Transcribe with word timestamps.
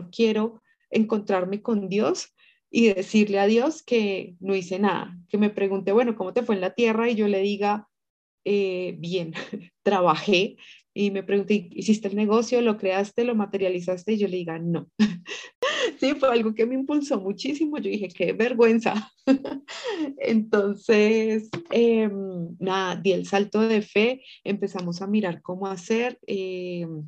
no 0.00 0.10
quiero 0.10 0.62
encontrarme 0.90 1.62
con 1.62 1.88
Dios 1.88 2.34
y 2.70 2.92
decirle 2.92 3.38
a 3.40 3.46
Dios 3.46 3.82
que 3.82 4.36
no 4.40 4.54
hice 4.54 4.78
nada, 4.78 5.18
que 5.28 5.38
me 5.38 5.50
pregunte, 5.50 5.92
bueno, 5.92 6.14
¿cómo 6.16 6.32
te 6.32 6.42
fue 6.42 6.54
en 6.54 6.60
la 6.60 6.74
tierra? 6.74 7.10
Y 7.10 7.16
yo 7.16 7.26
le 7.26 7.40
diga, 7.40 7.88
eh, 8.44 8.96
bien, 8.98 9.34
trabajé 9.82 10.56
y 10.94 11.10
me 11.10 11.22
pregunté, 11.22 11.68
¿hiciste 11.72 12.08
el 12.08 12.16
negocio? 12.16 12.60
¿Lo 12.60 12.76
creaste? 12.76 13.24
¿Lo 13.24 13.34
materializaste? 13.34 14.12
Y 14.12 14.18
yo 14.18 14.28
le 14.28 14.38
diga, 14.38 14.58
no. 14.58 14.88
sí, 16.00 16.14
fue 16.14 16.30
algo 16.30 16.54
que 16.54 16.66
me 16.66 16.74
impulsó 16.74 17.20
muchísimo. 17.20 17.78
Yo 17.78 17.90
dije, 17.90 18.08
qué 18.08 18.32
vergüenza. 18.32 19.12
Entonces, 20.18 21.48
em, 21.70 22.56
nada, 22.58 22.96
di 22.96 23.12
el 23.12 23.26
salto 23.26 23.60
de 23.60 23.82
fe, 23.82 24.22
empezamos 24.42 25.00
a 25.00 25.06
mirar 25.06 25.42
cómo 25.42 25.66
hacer. 25.66 26.18
Em, 26.26 27.04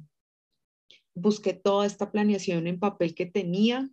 busqué 1.15 1.53
toda 1.53 1.87
esta 1.87 2.11
planeación 2.11 2.67
en 2.67 2.79
papel 2.79 3.15
que 3.15 3.27
tenía 3.27 3.91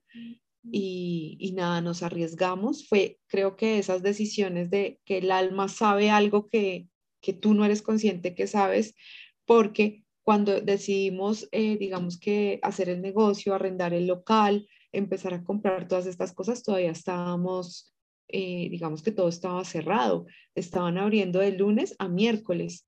y, 0.63 1.37
y, 1.39 1.51
nada, 1.53 1.81
nos 1.81 2.03
arriesgamos. 2.03 2.87
Fue, 2.87 3.19
creo 3.27 3.55
que 3.55 3.79
esas 3.79 4.03
decisiones 4.03 4.69
de 4.69 4.99
que 5.05 5.19
el 5.19 5.31
alma 5.31 5.67
sabe 5.67 6.09
algo 6.09 6.47
que, 6.49 6.87
que 7.21 7.33
tú 7.33 7.53
no 7.53 7.65
eres 7.65 7.81
consciente 7.81 8.35
que 8.35 8.47
sabes, 8.47 8.95
porque 9.45 10.03
cuando 10.23 10.61
decidimos, 10.61 11.47
eh, 11.51 11.77
digamos 11.77 12.19
que 12.19 12.59
hacer 12.61 12.89
el 12.89 13.01
negocio, 13.01 13.55
arrendar 13.55 13.93
el 13.93 14.05
local, 14.05 14.67
empezar 14.91 15.33
a 15.33 15.43
comprar 15.43 15.87
todas 15.87 16.05
estas 16.05 16.33
cosas, 16.33 16.61
todavía 16.61 16.91
estábamos, 16.91 17.93
eh, 18.27 18.69
digamos 18.69 19.01
que 19.01 19.11
todo 19.11 19.27
estaba 19.27 19.63
cerrado. 19.65 20.27
Estaban 20.53 20.97
abriendo 20.97 21.39
de 21.39 21.53
lunes 21.53 21.95
a 21.99 22.07
miércoles. 22.07 22.87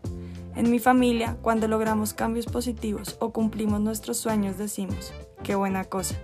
En 0.55 0.69
mi 0.69 0.79
familia, 0.79 1.37
cuando 1.41 1.67
logramos 1.67 2.13
cambios 2.13 2.45
positivos 2.45 3.15
o 3.19 3.31
cumplimos 3.31 3.79
nuestros 3.79 4.17
sueños, 4.17 4.57
decimos, 4.57 5.13
qué 5.43 5.55
buena 5.55 5.85
cosa. 5.85 6.15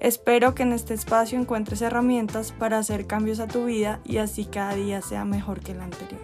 Espero 0.00 0.54
que 0.54 0.62
en 0.62 0.72
este 0.72 0.94
espacio 0.94 1.38
encuentres 1.38 1.82
herramientas 1.82 2.52
para 2.52 2.78
hacer 2.78 3.06
cambios 3.06 3.40
a 3.40 3.48
tu 3.48 3.64
vida 3.64 4.00
y 4.04 4.18
así 4.18 4.44
cada 4.44 4.74
día 4.74 5.00
sea 5.02 5.24
mejor 5.24 5.60
que 5.60 5.72
el 5.72 5.80
anterior. 5.80 6.20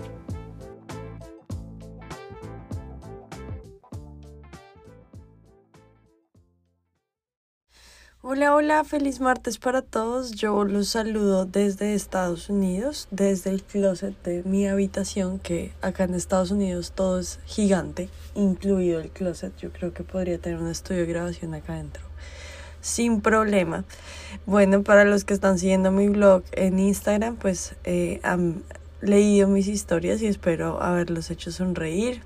Hola, 8.25 8.55
hola, 8.55 8.85
feliz 8.85 9.19
martes 9.19 9.59
para 9.59 9.83
todos. 9.83 10.31
Yo 10.31 10.63
los 10.63 10.91
saludo 10.91 11.45
desde 11.45 11.95
Estados 11.95 12.51
Unidos, 12.51 13.09
desde 13.11 13.51
el 13.51 13.65
closet 13.65 14.15
de 14.23 14.45
mi 14.45 14.69
habitación, 14.69 15.41
que 15.41 15.73
acá 15.83 16.05
en 16.05 16.15
Estados 16.15 16.53
Unidos 16.53 16.93
todo 16.95 17.19
es 17.19 17.41
gigante, 17.47 18.09
incluido 18.37 19.01
el 19.01 19.11
closet. 19.11 19.53
Yo 19.57 19.73
creo 19.73 19.93
que 19.93 20.05
podría 20.05 20.39
tener 20.39 20.61
un 20.61 20.69
estudio 20.69 21.01
de 21.01 21.07
grabación 21.07 21.53
acá 21.55 21.73
adentro, 21.73 22.05
sin 22.81 23.23
problema. 23.23 23.85
Bueno, 24.47 24.85
para 24.85 25.05
los 25.05 25.25
que 25.25 25.35
están 25.35 25.59
siguiendo 25.59 25.91
mi 25.91 26.09
blog 26.09 26.45
en 26.53 26.79
Instagram, 26.79 27.35
pues 27.35 27.75
eh, 27.83 28.21
han 28.23 28.63
leído 29.01 29.49
mis 29.49 29.67
historias 29.67 30.23
y 30.23 30.29
espero 30.29 30.81
haberlos 30.81 31.29
hecho 31.33 31.51
sonreír, 31.51 32.23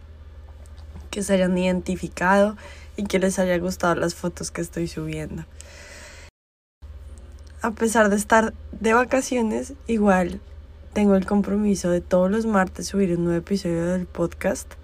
que 1.11 1.23
se 1.23 1.33
hayan 1.33 1.57
identificado 1.57 2.55
y 2.99 3.05
que 3.05 3.19
les 3.19 3.39
haya 3.39 3.57
gustado 3.57 3.95
las 3.95 4.15
fotos 4.15 4.51
que 4.51 4.61
estoy 4.61 4.89
subiendo 4.89 5.47
a 7.63 7.71
pesar 7.71 8.11
de 8.11 8.17
estar 8.17 8.55
de 8.73 8.93
vacaciones, 8.93 9.75
igual 9.87 10.41
tengo 10.93 11.17
el 11.17 11.27
compromiso 11.27 11.91
de 11.91 12.01
todos 12.01 12.31
los 12.31 12.47
martes 12.47 12.87
subir 12.87 13.17
un 13.17 13.25
nuevo 13.25 13.39
episodio 13.39 13.87
del 13.87 14.07
podcast. 14.07 14.75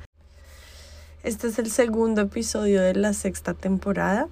Este 1.23 1.47
es 1.49 1.59
el 1.59 1.71
segundo 1.71 2.23
episodio 2.23 2.83
de 2.83 2.95
la 2.95 3.13
sexta 3.13 3.55
temporada 3.55 4.29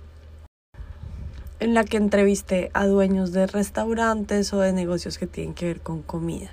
en 1.60 1.74
la 1.74 1.84
que 1.84 1.98
entrevisté 1.98 2.70
a 2.72 2.86
dueños 2.86 3.32
de 3.32 3.46
restaurantes 3.46 4.52
o 4.52 4.60
de 4.60 4.72
negocios 4.72 5.18
que 5.18 5.26
tienen 5.26 5.54
que 5.54 5.66
ver 5.66 5.80
con 5.80 6.02
comida. 6.02 6.50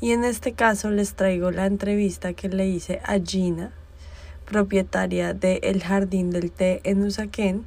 Y 0.00 0.12
en 0.12 0.24
este 0.24 0.52
caso 0.52 0.90
les 0.90 1.14
traigo 1.14 1.50
la 1.50 1.66
entrevista 1.66 2.32
que 2.32 2.48
le 2.48 2.66
hice 2.66 3.00
a 3.04 3.18
Gina, 3.18 3.72
propietaria 4.46 5.34
de 5.34 5.60
El 5.62 5.82
Jardín 5.82 6.30
del 6.30 6.50
Té 6.50 6.80
en 6.84 7.02
Usaquén. 7.02 7.66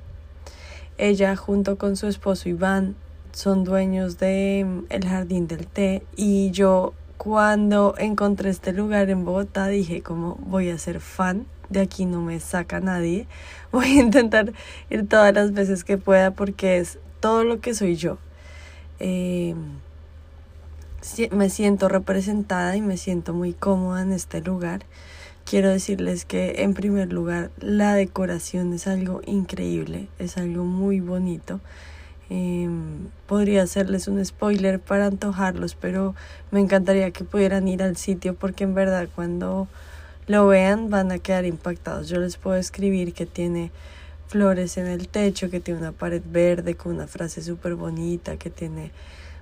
Ella 0.98 1.36
junto 1.36 1.78
con 1.78 1.98
su 1.98 2.08
esposo 2.08 2.50
Iván 2.50 2.96
son 3.36 3.66
dueños 3.66 4.18
de 4.18 4.66
mm, 4.66 4.86
el 4.90 5.08
jardín 5.08 5.48
del 5.48 5.68
té. 5.68 6.04
Y 6.16 6.52
yo 6.52 6.94
cuando 7.18 7.94
encontré 7.98 8.50
este 8.50 8.72
lugar 8.72 9.10
en 9.10 9.26
Bogotá 9.26 9.68
dije 9.68 10.02
como 10.02 10.36
voy 10.36 10.70
a 10.70 10.78
ser 10.78 11.00
fan 11.02 11.46
de 11.70 11.82
aquí 11.82 12.06
no 12.06 12.22
me 12.22 12.40
saca 12.40 12.80
nadie. 12.80 13.28
Voy 13.72 13.86
a 13.98 14.02
intentar 14.04 14.54
ir 14.90 15.10
todas 15.10 15.34
las 15.34 15.52
veces 15.52 15.84
que 15.84 15.98
pueda 15.98 16.32
porque 16.32 16.78
es 16.78 16.98
todo 17.20 17.44
lo 17.44 17.60
que 17.60 17.74
soy 17.74 17.96
yo 17.96 18.20
em, 19.00 19.58
me 21.32 21.50
siento 21.50 21.90
representada 21.90 22.78
y 22.78 22.82
me 22.82 22.96
siento 22.96 23.34
muy 23.34 23.54
cómoda 23.54 24.04
en 24.04 24.14
este 24.14 24.42
lugar. 24.42 24.86
Quiero 25.44 25.70
decirles 25.70 26.24
que 26.24 26.62
en 26.64 26.74
primer 26.74 27.12
lugar 27.12 27.52
la 27.60 27.96
decoración 27.96 28.74
es 28.74 28.88
algo 28.88 29.22
increíble 29.26 30.08
es 30.20 30.38
algo 30.38 30.64
muy 30.64 31.02
bonito 31.02 31.60
Em, 32.30 33.10
podría 33.28 33.62
hacerles 33.64 34.08
un 34.08 34.24
spoiler 34.26 34.80
para 34.80 35.06
antojarlos, 35.06 35.76
pero 35.76 36.16
me 36.52 36.60
encantaría 36.60 37.12
que 37.12 37.24
pudieran 37.24 37.68
ir 37.68 37.84
al 37.84 37.98
sitio 37.98 38.34
porque 38.34 38.64
en 38.64 38.74
verdad 38.74 39.08
cuando 39.14 39.68
lo 40.28 40.48
vean 40.48 40.90
van 40.90 41.12
a 41.12 41.20
quedar 41.20 41.46
impactados. 41.46 42.10
Yo 42.10 42.20
les 42.20 42.38
puedo 42.38 42.58
escribir 42.58 43.14
que 43.14 43.28
tiene 43.28 43.72
flores 44.28 44.78
en 44.78 44.88
el 44.88 45.08
techo, 45.08 45.52
que 45.52 45.60
tiene 45.60 45.80
una 45.80 45.92
pared 45.92 46.22
verde 46.26 46.76
con 46.76 46.96
una 46.96 47.08
frase 47.08 47.44
súper 47.44 47.76
bonita, 47.76 48.38
que 48.38 48.50
tiene 48.50 48.92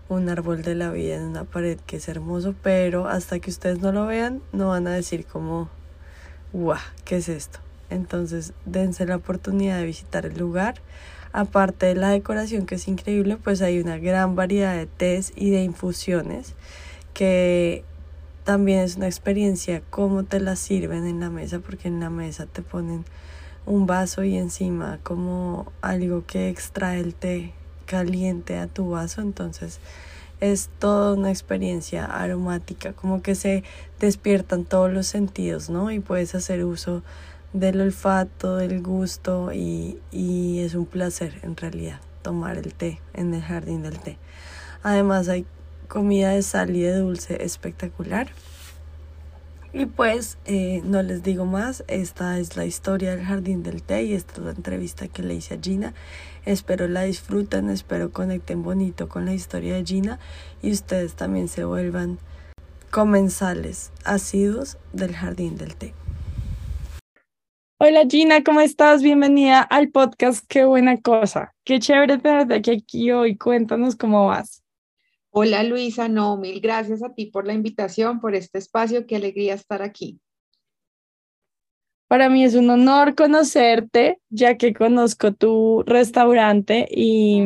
un 0.09 0.27
árbol 0.27 0.61
de 0.61 0.75
la 0.75 0.91
vida 0.91 1.15
en 1.15 1.23
una 1.23 1.45
pared 1.45 1.79
que 1.85 1.97
es 1.97 2.09
hermoso, 2.09 2.53
pero 2.61 3.07
hasta 3.07 3.39
que 3.39 3.49
ustedes 3.49 3.79
no 3.79 3.93
lo 3.93 4.05
vean 4.05 4.41
no 4.51 4.69
van 4.69 4.87
a 4.87 4.91
decir 4.91 5.25
como, 5.25 5.69
guau, 6.51 6.79
¿qué 7.05 7.17
es 7.17 7.29
esto? 7.29 7.59
Entonces 7.89 8.53
dense 8.65 9.05
la 9.05 9.15
oportunidad 9.15 9.77
de 9.77 9.85
visitar 9.85 10.25
el 10.25 10.37
lugar 10.37 10.75
aparte 11.33 11.87
de 11.87 11.95
la 11.95 12.09
decoración 12.09 12.65
que 12.65 12.75
es 12.75 12.87
increíble, 12.87 13.37
pues 13.37 13.61
hay 13.61 13.79
una 13.79 13.97
gran 13.97 14.35
variedad 14.35 14.75
de 14.75 14.85
tés 14.85 15.33
y 15.35 15.49
de 15.49 15.63
infusiones 15.63 16.53
que 17.13 17.83
también 18.43 18.79
es 18.79 18.97
una 18.97 19.07
experiencia 19.07 19.81
cómo 19.89 20.23
te 20.23 20.39
la 20.39 20.55
sirven 20.55 21.05
en 21.05 21.19
la 21.19 21.29
mesa, 21.29 21.59
porque 21.59 21.87
en 21.87 21.99
la 21.99 22.09
mesa 22.09 22.45
te 22.45 22.61
ponen 22.61 23.05
un 23.65 23.85
vaso 23.85 24.23
y 24.23 24.37
encima 24.37 24.99
como 25.03 25.71
algo 25.81 26.25
que 26.25 26.49
extrae 26.49 26.99
el 26.99 27.15
té 27.15 27.53
caliente 27.85 28.57
a 28.57 28.67
tu 28.67 28.91
vaso, 28.91 29.21
entonces 29.21 29.79
es 30.41 30.69
toda 30.79 31.13
una 31.13 31.29
experiencia 31.29 32.05
aromática, 32.05 32.91
como 32.93 33.21
que 33.21 33.33
se 33.33 33.63
despiertan 33.99 34.65
todos 34.65 34.91
los 34.91 35.07
sentidos, 35.07 35.69
¿no? 35.69 35.89
Y 35.91 35.99
puedes 35.99 36.35
hacer 36.35 36.65
uso 36.65 37.01
del 37.53 37.81
olfato, 37.81 38.57
del 38.57 38.81
gusto 38.81 39.53
y, 39.53 39.99
y 40.11 40.59
es 40.59 40.75
un 40.75 40.85
placer 40.85 41.39
en 41.43 41.55
realidad 41.55 42.01
tomar 42.21 42.57
el 42.57 42.73
té 42.73 42.99
en 43.13 43.33
el 43.33 43.41
jardín 43.41 43.83
del 43.83 43.99
té. 43.99 44.17
Además 44.81 45.29
hay 45.29 45.45
comida 45.87 46.31
de 46.31 46.41
sal 46.41 46.75
y 46.75 46.81
de 46.81 46.97
dulce 46.97 47.43
espectacular. 47.43 48.27
Y 49.73 49.87
pues 49.87 50.37
eh, 50.45 50.81
no 50.85 51.01
les 51.01 51.23
digo 51.23 51.45
más, 51.45 51.83
esta 51.87 52.37
es 52.37 52.55
la 52.55 52.65
historia 52.65 53.15
del 53.15 53.25
jardín 53.25 53.63
del 53.63 53.81
té 53.81 54.03
y 54.03 54.13
esta 54.13 54.33
es 54.33 54.39
la 54.39 54.51
entrevista 54.51 55.07
que 55.07 55.23
le 55.23 55.33
hice 55.35 55.55
a 55.55 55.59
Gina. 55.59 55.93
Espero 56.45 56.87
la 56.87 57.03
disfruten, 57.03 57.69
espero 57.69 58.11
conecten 58.11 58.61
bonito 58.61 59.09
con 59.09 59.25
la 59.25 59.33
historia 59.33 59.75
de 59.75 59.85
Gina 59.85 60.19
y 60.61 60.71
ustedes 60.71 61.15
también 61.15 61.47
se 61.47 61.63
vuelvan 61.63 62.19
comensales 62.91 63.91
asiduos 64.03 64.77
del 64.93 65.15
jardín 65.15 65.57
del 65.57 65.75
té. 65.75 65.95
Hola 67.85 68.05
Gina, 68.09 68.45
¿cómo 68.45 68.61
estás? 68.61 69.03
Bienvenida 69.03 69.59
al 69.59 69.89
podcast 69.89 70.45
Qué 70.47 70.63
buena 70.63 71.01
cosa. 71.01 71.53
Qué 71.65 71.79
chévere 71.79 72.17
tenerte 72.17 72.53
aquí, 72.53 72.71
aquí 72.71 73.11
hoy. 73.11 73.35
Cuéntanos 73.35 73.97
cómo 73.97 74.27
vas. 74.27 74.63
Hola 75.31 75.63
Luisa, 75.63 76.07
no, 76.07 76.37
mil 76.37 76.61
gracias 76.61 77.03
a 77.03 77.13
ti 77.13 77.25
por 77.25 77.45
la 77.45 77.51
invitación, 77.51 78.21
por 78.21 78.35
este 78.35 78.57
espacio. 78.57 79.05
Qué 79.05 79.17
alegría 79.17 79.55
estar 79.55 79.81
aquí. 79.81 80.21
Para 82.07 82.29
mí 82.29 82.45
es 82.45 82.55
un 82.55 82.69
honor 82.69 83.15
conocerte, 83.15 84.17
ya 84.29 84.55
que 84.55 84.73
conozco 84.73 85.33
tu 85.33 85.83
restaurante 85.85 86.87
y 86.89 87.41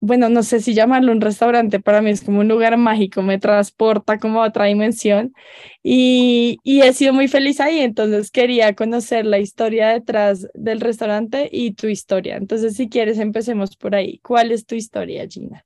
bueno, 0.00 0.30
no 0.30 0.42
sé 0.42 0.60
si 0.60 0.72
llamarlo 0.72 1.12
un 1.12 1.20
restaurante, 1.20 1.78
para 1.78 2.00
mí 2.00 2.10
es 2.10 2.22
como 2.22 2.40
un 2.40 2.48
lugar 2.48 2.76
mágico, 2.78 3.22
me 3.22 3.38
transporta 3.38 4.18
como 4.18 4.42
a 4.42 4.48
otra 4.48 4.64
dimensión 4.64 5.34
y, 5.82 6.58
he 6.64 6.92
sido 6.94 7.12
muy 7.12 7.28
feliz 7.28 7.60
ahí, 7.60 7.80
entonces 7.80 8.30
quería 8.30 8.74
conocer 8.74 9.26
la 9.26 9.38
historia 9.38 9.88
detrás 9.90 10.48
del 10.54 10.80
restaurante 10.80 11.48
y 11.52 11.72
tu 11.72 11.86
historia. 11.86 12.36
Entonces, 12.36 12.74
si 12.76 12.88
quieres, 12.88 13.18
empecemos 13.18 13.76
por 13.76 13.94
ahí. 13.94 14.18
¿Cuál 14.22 14.52
es 14.52 14.64
tu 14.64 14.74
historia, 14.74 15.26
Gina? 15.28 15.64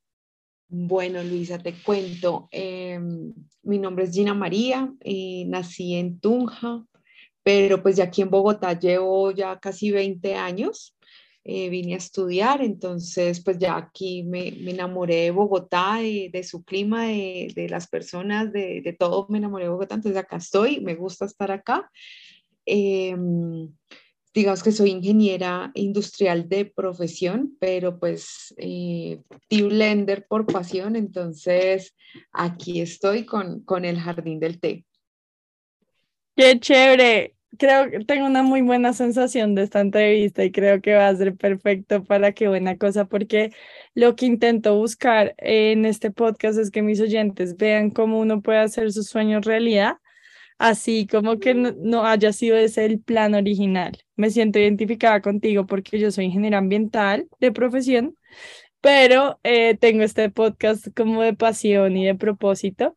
Bueno, 0.69 1.23
Luisa, 1.23 1.59
te 1.59 1.73
cuento. 1.73 2.49
Em, 2.51 3.33
mi 3.63 3.79
nombre 3.79 4.05
es 4.05 4.13
Gina 4.13 4.35
María 4.35 4.93
y 5.05 5.45
nací 5.45 5.95
en 5.95 6.19
Tunja, 6.19 6.85
pero 7.45 7.81
pues 7.83 7.97
ya 7.97 8.05
aquí 8.05 8.23
en 8.23 8.31
Bogotá 8.31 8.77
llevo 8.77 9.31
ya 9.31 9.61
casi 9.61 9.93
20 9.93 10.35
años. 10.35 10.97
Eh, 11.47 11.69
vine 11.69 11.93
a 11.93 11.99
estudiar, 11.99 12.63
entonces 12.63 13.43
pues 13.45 13.59
ya 13.59 13.77
aquí 13.77 14.23
me, 14.23 14.51
me 14.63 14.71
enamoré 14.71 15.17
de 15.17 15.31
Bogotá, 15.31 15.99
de, 15.99 16.43
su 16.43 16.65
clima, 16.65 17.05
de, 17.09 17.53
de 17.55 17.69
las 17.69 17.87
personas, 17.87 18.51
de, 18.51 18.81
de, 18.81 18.93
todo, 18.95 19.27
me 19.29 19.37
enamoré 19.37 19.65
de 19.65 19.71
Bogotá, 19.71 19.97
entonces 19.97 20.19
acá 20.19 20.39
estoy, 20.39 20.81
me 20.81 20.95
gusta 20.95 21.27
estar 21.27 21.51
acá. 21.51 21.91
Eh, 22.65 23.15
digamos 24.35 24.63
que 24.63 24.73
soy 24.73 24.91
ingeniera 24.91 25.71
industrial 25.75 26.49
de 26.49 26.65
profesión, 26.65 27.57
pero 27.61 27.99
pues 28.01 28.55
eh, 28.57 29.21
blender 29.51 30.27
por 30.27 30.47
pasión, 30.47 30.97
entonces 30.97 31.95
aquí 32.33 32.81
estoy 32.81 33.27
con, 33.27 33.61
con 33.65 33.85
el 33.85 34.01
jardín 34.01 34.41
del 34.41 34.59
té. 34.59 34.85
Qué 36.35 36.59
chévere 36.59 37.37
creo 37.59 37.91
que 37.91 38.05
tengo 38.05 38.27
una 38.27 38.43
muy 38.43 38.63
buena 38.63 38.93
sensación 38.93 39.55
de 39.55 39.63
esta 39.63 39.81
entrevista 39.81 40.45
y 40.45 40.53
creo 40.53 40.81
que 40.81 40.95
va 40.95 41.09
a 41.09 41.17
ser 41.17 41.37
perfecto 41.37 42.05
para 42.05 42.33
qué 42.33 42.49
buena 42.49 42.77
cosa, 42.79 43.07
porque 43.07 43.53
lo 43.95 44.17
que 44.17 44.27
intento 44.27 44.77
buscar 44.77 45.35
en 45.39 45.85
este 45.85 46.11
podcast 46.11 46.59
es 46.59 46.71
que 46.71 46.83
mis 46.83 47.01
oyentes 47.01 47.57
vean 47.57 47.91
cómo 47.91 48.21
uno 48.21 48.43
puede 48.43 48.59
hacer 48.59 48.93
sus 48.93 49.09
sueños 49.09 49.45
realidad, 49.45 49.97
así 50.59 51.07
como 51.07 51.39
que 51.39 51.55
no, 51.55 52.07
haya 52.07 52.33
sido 52.33 52.57
ese 52.57 52.85
el 52.85 53.01
plan 53.01 53.35
original. 53.35 53.99
Me 54.17 54.31
siento 54.31 54.59
identificada 54.59 55.21
contigo 55.21 55.67
porque 55.67 55.99
yo 55.99 56.11
soy 56.11 56.27
ingeniera 56.27 56.59
ambiental 56.59 57.29
de 57.41 57.53
profesión, 57.53 58.17
pero 58.81 59.41
eh, 59.45 59.77
tengo 59.79 60.03
este 60.03 60.31
podcast 60.31 60.89
como 60.97 61.23
de 61.23 61.35
pasión 61.35 61.97
y 61.97 62.07
de 62.07 62.15
propósito 62.15 62.97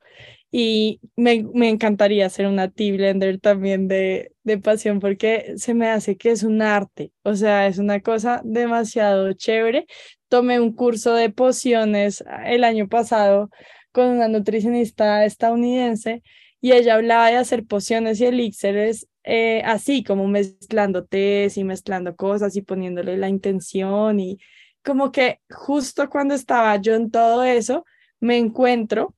y 0.52 1.02
me, 1.16 1.46
me, 1.54 1.70
encantaría 1.70 2.26
hacer 2.26 2.48
una 2.48 2.70
tea 2.72 2.94
blender 2.94 3.40
también 3.40 3.88
de, 3.88 4.32
de 4.44 4.58
pasión 4.58 5.00
porque 5.00 5.54
se 5.58 5.74
me 5.74 5.90
hace 5.90 6.16
que 6.18 6.32
es 6.32 6.44
un 6.44 6.62
arte, 6.62 7.12
o 7.24 7.36
sea, 7.36 7.68
es 7.68 7.80
una 7.80 8.02
cosa 8.02 8.42
demasiado 8.46 9.34
chévere. 9.34 9.86
Tomé 10.30 10.60
un 10.60 10.74
curso 10.74 11.14
de 11.14 11.30
pociones 11.30 12.24
el 12.46 12.64
año 12.64 12.88
pasado 12.88 13.50
con 13.92 14.08
una 14.10 14.28
nutricionista 14.28 15.26
estadounidense 15.26 16.22
y 16.62 16.72
ella 16.74 16.96
hablaba 16.96 17.30
de 17.30 17.38
hacer 17.38 17.66
pociones 17.66 18.20
y 18.22 18.26
elixires 18.26 19.08
eh, 19.24 19.62
así, 19.66 20.04
como 20.04 20.28
mezclando 20.28 21.06
tés 21.06 21.58
y 21.58 21.64
mezclando 21.66 22.16
cosas 22.16 22.56
y 22.56 22.62
poniéndole 22.62 23.18
la 23.18 23.28
intención 23.30 24.20
y 24.22 24.40
como 24.84 25.12
que 25.12 25.42
justo 25.50 26.10
cuando 26.10 26.34
estaba 26.34 26.78
yo 26.78 26.96
en 26.96 27.12
todo 27.12 27.44
eso, 27.44 27.84
me 28.22 28.38
encuentro 28.38 29.17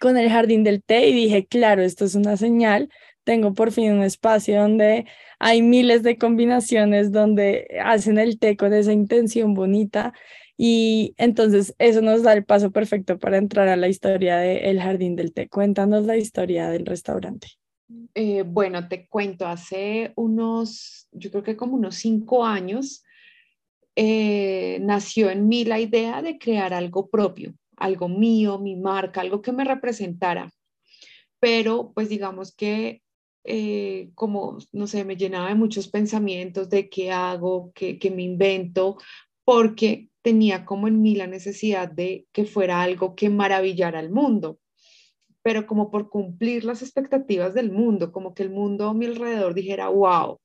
con 0.00 0.16
el 0.16 0.30
jardín 0.30 0.64
del 0.64 0.82
té 0.82 1.08
y 1.08 1.14
dije, 1.14 1.46
claro, 1.46 1.82
esto 1.82 2.04
es 2.04 2.14
una 2.14 2.36
señal, 2.36 2.88
tengo 3.24 3.54
por 3.54 3.72
fin 3.72 3.92
un 3.92 4.02
espacio 4.02 4.60
donde 4.60 5.06
hay 5.38 5.62
miles 5.62 6.02
de 6.02 6.18
combinaciones 6.18 7.10
donde 7.10 7.66
hacen 7.82 8.18
el 8.18 8.38
té 8.38 8.56
con 8.56 8.72
esa 8.74 8.92
intención 8.92 9.54
bonita 9.54 10.12
y 10.56 11.14
entonces 11.16 11.74
eso 11.78 12.00
nos 12.00 12.22
da 12.22 12.32
el 12.32 12.44
paso 12.44 12.70
perfecto 12.70 13.18
para 13.18 13.38
entrar 13.38 13.68
a 13.68 13.76
la 13.76 13.88
historia 13.88 14.36
del 14.36 14.80
jardín 14.80 15.16
del 15.16 15.32
té. 15.32 15.48
Cuéntanos 15.48 16.04
la 16.04 16.16
historia 16.16 16.68
del 16.68 16.86
restaurante. 16.86 17.48
Eh, 18.14 18.44
bueno, 18.46 18.88
te 18.88 19.08
cuento, 19.08 19.46
hace 19.46 20.12
unos, 20.16 21.08
yo 21.12 21.30
creo 21.30 21.42
que 21.42 21.56
como 21.56 21.74
unos 21.74 21.96
cinco 21.96 22.44
años, 22.44 23.02
eh, 23.96 24.78
nació 24.82 25.30
en 25.30 25.48
mí 25.48 25.64
la 25.64 25.80
idea 25.80 26.22
de 26.22 26.38
crear 26.38 26.74
algo 26.74 27.08
propio 27.08 27.54
algo 27.76 28.08
mío, 28.08 28.58
mi 28.58 28.76
marca, 28.76 29.20
algo 29.20 29.42
que 29.42 29.52
me 29.52 29.64
representara. 29.64 30.50
Pero 31.40 31.92
pues 31.94 32.08
digamos 32.08 32.54
que 32.54 33.02
eh, 33.44 34.10
como, 34.14 34.58
no 34.72 34.86
sé, 34.86 35.04
me 35.04 35.16
llenaba 35.16 35.48
de 35.48 35.54
muchos 35.54 35.88
pensamientos 35.88 36.70
de 36.70 36.88
qué 36.88 37.12
hago, 37.12 37.72
qué, 37.74 37.98
qué 37.98 38.10
me 38.10 38.22
invento, 38.22 38.96
porque 39.44 40.08
tenía 40.22 40.64
como 40.64 40.88
en 40.88 41.02
mí 41.02 41.14
la 41.14 41.26
necesidad 41.26 41.90
de 41.90 42.26
que 42.32 42.46
fuera 42.46 42.82
algo 42.82 43.14
que 43.14 43.28
maravillara 43.28 43.98
al 43.98 44.10
mundo, 44.10 44.58
pero 45.42 45.66
como 45.66 45.90
por 45.90 46.08
cumplir 46.08 46.64
las 46.64 46.80
expectativas 46.80 47.52
del 47.52 47.70
mundo, 47.70 48.10
como 48.10 48.32
que 48.32 48.42
el 48.42 48.50
mundo 48.50 48.88
a 48.88 48.94
mi 48.94 49.04
alrededor 49.04 49.52
dijera, 49.52 49.90
wow, 49.90 50.40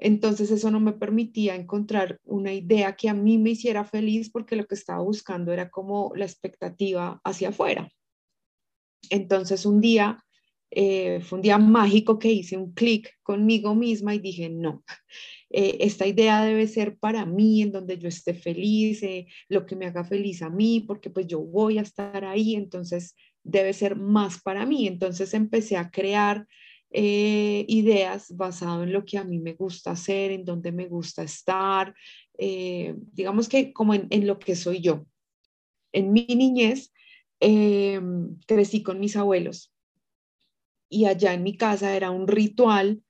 entonces 0.00 0.50
eso 0.50 0.70
no 0.70 0.80
me 0.80 0.94
permitía 0.94 1.54
encontrar 1.54 2.18
una 2.24 2.52
idea 2.52 2.96
que 2.96 3.08
a 3.08 3.14
mí 3.14 3.38
me 3.38 3.50
hiciera 3.50 3.84
feliz 3.84 4.30
porque 4.30 4.56
lo 4.56 4.66
que 4.66 4.74
estaba 4.74 5.02
buscando 5.02 5.52
era 5.52 5.68
como 5.68 6.12
la 6.16 6.24
expectativa 6.24 7.20
hacia 7.22 7.50
afuera. 7.50 7.90
Entonces 9.10 9.66
un 9.66 9.80
día, 9.80 10.24
eh, 10.70 11.20
fue 11.20 11.36
un 11.38 11.42
día 11.42 11.58
mágico 11.58 12.18
que 12.18 12.32
hice 12.32 12.56
un 12.56 12.72
clic 12.72 13.10
conmigo 13.22 13.74
misma 13.74 14.14
y 14.14 14.20
dije, 14.20 14.48
no, 14.48 14.84
eh, 15.50 15.76
esta 15.80 16.06
idea 16.06 16.44
debe 16.44 16.66
ser 16.66 16.96
para 16.96 17.26
mí, 17.26 17.60
en 17.60 17.72
donde 17.72 17.98
yo 17.98 18.08
esté 18.08 18.32
feliz, 18.34 19.02
eh, 19.02 19.26
lo 19.48 19.66
que 19.66 19.76
me 19.76 19.86
haga 19.86 20.04
feliz 20.04 20.40
a 20.42 20.48
mí, 20.48 20.80
porque 20.80 21.10
pues 21.10 21.26
yo 21.26 21.40
voy 21.40 21.78
a 21.78 21.82
estar 21.82 22.24
ahí, 22.24 22.54
entonces 22.54 23.16
debe 23.42 23.72
ser 23.74 23.96
más 23.96 24.40
para 24.40 24.64
mí. 24.64 24.86
Entonces 24.86 25.34
empecé 25.34 25.76
a 25.76 25.90
crear 25.90 26.46
eh, 26.92 27.64
ideas 27.68 28.36
basado 28.36 28.82
en 28.82 28.92
lo 28.92 29.04
que 29.04 29.18
a 29.18 29.24
mí 29.24 29.38
me 29.38 29.54
gusta 29.54 29.92
hacer, 29.92 30.32
en 30.32 30.44
donde 30.44 30.72
me 30.72 30.86
gusta 30.86 31.22
estar, 31.22 31.94
eh, 32.36 32.94
digamos 33.12 33.48
que 33.48 33.72
como 33.72 33.94
en, 33.94 34.26
lo 34.26 34.38
que 34.38 34.56
soy 34.56 34.80
yo. 34.80 35.06
En 35.92 36.12
mi 36.12 36.26
niñez 36.26 36.92
eh, 37.40 38.00
crecí 38.46 38.82
con 38.82 38.98
mis 39.00 39.16
abuelos 39.16 39.72
y 40.88 41.04
allá 41.04 41.32
en 41.34 41.42
mi 41.42 41.56
casa 41.56 41.94
era 41.96 42.10
un 42.10 42.26
ritual 42.26 43.02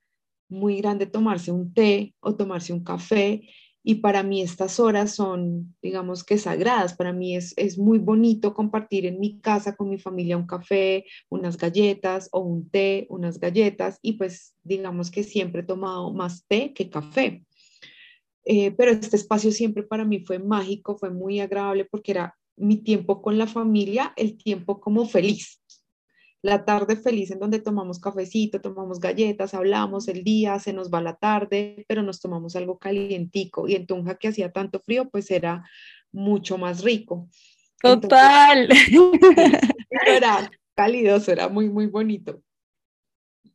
muy 0.47 0.77
grande 0.77 1.05
tomarse 1.05 1.51
un 1.51 1.73
té 1.73 2.13
o 2.19 2.35
tomarse 2.35 2.73
un 2.73 2.83
café 2.83 3.41
y 3.83 3.95
para 3.95 4.23
mí 4.23 4.41
estas 4.41 4.79
horas 4.79 5.15
son, 5.15 5.75
digamos 5.81 6.23
que 6.23 6.37
sagradas. 6.37 6.95
Para 6.95 7.13
mí 7.13 7.35
es, 7.35 7.53
es 7.57 7.77
muy 7.77 7.97
bonito 7.97 8.53
compartir 8.53 9.05
en 9.05 9.19
mi 9.19 9.39
casa 9.39 9.75
con 9.75 9.89
mi 9.89 9.97
familia 9.97 10.37
un 10.37 10.45
café, 10.45 11.05
unas 11.29 11.57
galletas 11.57 12.29
o 12.31 12.41
un 12.41 12.69
té, 12.69 13.07
unas 13.09 13.39
galletas 13.39 13.97
y 14.01 14.13
pues 14.13 14.55
digamos 14.63 15.09
que 15.09 15.23
siempre 15.23 15.61
he 15.61 15.65
tomado 15.65 16.13
más 16.13 16.45
té 16.47 16.73
que 16.73 16.89
café. 16.89 17.43
Eh, 18.43 18.71
pero 18.71 18.91
este 18.91 19.15
espacio 19.15 19.51
siempre 19.51 19.83
para 19.83 20.05
mí 20.05 20.19
fue 20.19 20.39
mágico, 20.39 20.97
fue 20.97 21.11
muy 21.11 21.39
agradable 21.39 21.85
porque 21.85 22.11
era 22.11 22.35
mi 22.57 22.77
tiempo 22.77 23.21
con 23.21 23.37
la 23.37 23.47
familia, 23.47 24.13
el 24.15 24.37
tiempo 24.37 24.79
como 24.79 25.07
feliz 25.07 25.60
la 26.43 26.65
tarde 26.65 26.95
feliz 26.95 27.31
en 27.31 27.39
donde 27.39 27.59
tomamos 27.59 27.99
cafecito, 27.99 28.61
tomamos 28.61 28.99
galletas, 28.99 29.53
hablamos 29.53 30.07
el 30.07 30.23
día, 30.23 30.59
se 30.59 30.73
nos 30.73 30.91
va 30.91 31.01
la 31.01 31.15
tarde, 31.15 31.85
pero 31.87 32.01
nos 32.01 32.19
tomamos 32.19 32.55
algo 32.55 32.79
calientico 32.79 33.67
y 33.67 33.75
en 33.75 33.85
Tunja 33.85 34.15
que 34.15 34.29
hacía 34.29 34.51
tanto 34.51 34.79
frío, 34.79 35.09
pues 35.09 35.29
era 35.29 35.63
mucho 36.11 36.57
más 36.57 36.83
rico. 36.83 37.27
Total. 37.79 38.67
era 40.07 40.51
cálido, 40.75 41.17
era 41.27 41.47
muy, 41.47 41.69
muy 41.69 41.87
bonito. 41.87 42.41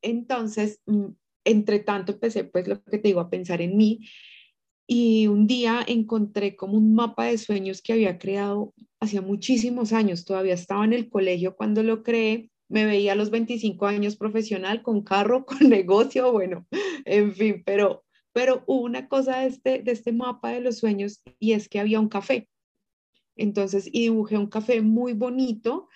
Entonces, 0.01 0.81
mm, 0.87 1.07
entre 1.45 1.81
tanto 1.81 2.13
empecé, 2.13 2.45
pues 2.45 2.69
lo 2.69 2.83
que 2.85 2.99
te 2.99 3.09
digo, 3.09 3.21
a 3.21 3.31
pensar 3.31 3.61
en 3.61 3.77
mí 3.77 4.01
y 4.87 5.27
un 5.27 5.49
día 5.49 5.85
encontré 5.87 6.55
como 6.55 6.77
un 6.77 6.95
mapa 6.95 7.25
de 7.25 7.39
sueños 7.39 7.83
que 7.83 7.93
había 7.93 8.19
creado 8.19 8.73
hacía 9.01 9.21
muchísimos 9.21 9.93
años, 9.93 10.25
todavía 10.25 10.55
estaba 10.55 10.85
en 10.85 10.93
el 10.93 11.09
colegio 11.09 11.57
cuando 11.57 11.83
lo 11.83 12.03
creé 12.03 12.51
me 12.69 12.85
veía 12.85 13.13
a 13.13 13.17
los 13.17 13.31
25 13.31 13.87
años 13.87 14.17
profesional, 14.17 14.83
con 14.83 15.03
carro, 15.03 15.45
con 15.47 15.69
negocio, 15.69 16.33
bueno, 16.33 16.67
en 17.05 17.35
fin, 17.35 17.63
pero, 17.65 18.05
pero 18.33 18.65
una 18.67 19.09
cosa 19.09 19.41
de 19.41 19.47
este, 19.47 19.83
de 19.83 19.93
este 19.93 20.13
mapa 20.13 20.51
de 20.51 20.61
los 20.61 20.79
sueños 20.79 21.23
y 21.39 21.53
es 21.53 21.69
que 21.69 21.81
había 21.81 22.01
un 22.01 22.09
café. 22.09 22.49
Entonces, 23.37 23.87
y 23.87 24.03
dibujé 24.03 24.39
un 24.39 24.49
café 24.49 24.81
muy 24.81 25.13
bonito 25.13 25.89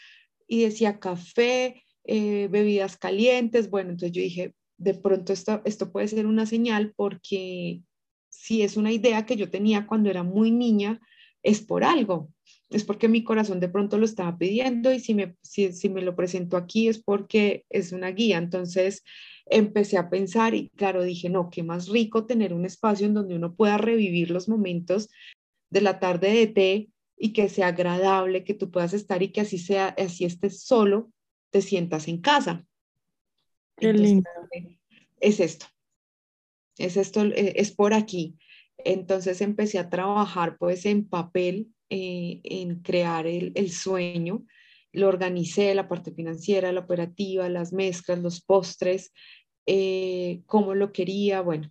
y 0.47 0.62
decía 0.62 1.00
café, 1.00 1.83
eh, 2.05 2.49
bebidas 2.50 2.97
calientes, 2.97 3.71
bueno, 3.71 3.91
entonces 3.91 4.12
yo 4.12 4.23
dije, 4.23 4.55
de 4.77 4.95
pronto 4.95 5.33
esto, 5.33 5.62
esto 5.65 5.93
puede 5.93 6.09
ser 6.09 6.27
una 6.27 6.47
señal 6.47 6.93
porque 6.97 7.83
si 8.31 8.62
es 8.62 8.77
una 8.77 8.93
idea 8.93 9.27
que 9.27 9.37
yo 9.37 9.50
tenía 9.50 9.87
cuando 9.87 10.11
era 10.11 10.23
muy 10.23 10.50
niña, 10.50 11.00
es 11.43 11.61
por 11.61 11.85
algo, 11.85 12.31
es 12.71 12.85
porque 12.85 13.09
mi 13.09 13.25
corazón 13.25 13.59
de 13.59 13.69
pronto 13.69 13.99
lo 13.99 14.05
estaba 14.05 14.39
pidiendo 14.39 14.93
y 14.93 15.00
si 15.00 15.15
me, 15.15 15.37
si, 15.43 15.73
si 15.73 15.89
me 15.89 16.03
lo 16.03 16.15
presento 16.15 16.57
aquí 16.57 16.89
es 16.89 17.03
porque 17.03 17.65
es 17.69 17.93
una 17.93 18.11
guía. 18.12 18.39
Entonces 18.39 19.03
empecé 19.47 19.99
a 19.99 20.09
pensar 20.09 20.55
y 20.55 20.71
claro, 20.71 21.03
dije, 21.03 21.29
no, 21.29 21.50
qué 21.50 21.65
más 21.65 21.89
rico 21.89 22.27
tener 22.27 22.55
un 22.55 22.65
espacio 22.65 23.07
en 23.07 23.15
donde 23.15 23.35
uno 23.35 23.57
pueda 23.57 23.77
revivir 23.77 24.31
los 24.31 24.49
momentos 24.49 25.09
de 25.69 25.81
la 25.81 25.99
tarde 25.99 26.31
de 26.31 26.47
té 26.47 26.89
y 27.17 27.33
que 27.33 27.49
sea 27.49 27.69
agradable, 27.69 28.45
que 28.45 28.55
tú 28.55 28.71
puedas 28.71 28.95
estar 28.95 29.23
y 29.23 29.31
que 29.33 29.43
así 29.43 29.59
sea, 29.59 29.89
así 29.89 30.25
estés 30.25 30.62
solo, 30.62 31.11
te 31.50 31.62
sientas 31.62 32.07
en 32.07 32.21
casa. 32.21 32.65
Qué 33.77 33.93
lindo. 33.93 34.31
Es 35.19 35.41
esto, 35.41 35.67
es 36.79 36.97
esto, 36.97 37.25
eh, 37.25 37.55
es 37.57 37.73
por 37.73 37.95
aquí. 37.95 38.39
Entonces 38.79 39.41
empecé 39.41 39.79
a 39.79 39.91
trabajar 39.91 40.57
pues 40.57 40.87
en 40.87 41.07
papel, 41.07 41.69
eh, 41.90 42.40
en 42.44 42.76
crear 42.82 43.26
el, 43.26 43.52
el, 43.54 43.70
sueño. 43.70 44.47
Lo 44.92 45.09
organicé, 45.09 45.75
la 45.75 45.88
parte 45.88 46.12
financiera, 46.12 46.73
la 46.73 46.80
operativa, 46.80 47.49
las 47.49 47.73
mezclas, 47.73 48.20
los 48.20 48.40
postres, 48.40 49.12
eh, 49.66 50.42
cómo 50.47 50.75
lo 50.75 50.92
quería, 50.92 51.40
bueno. 51.40 51.70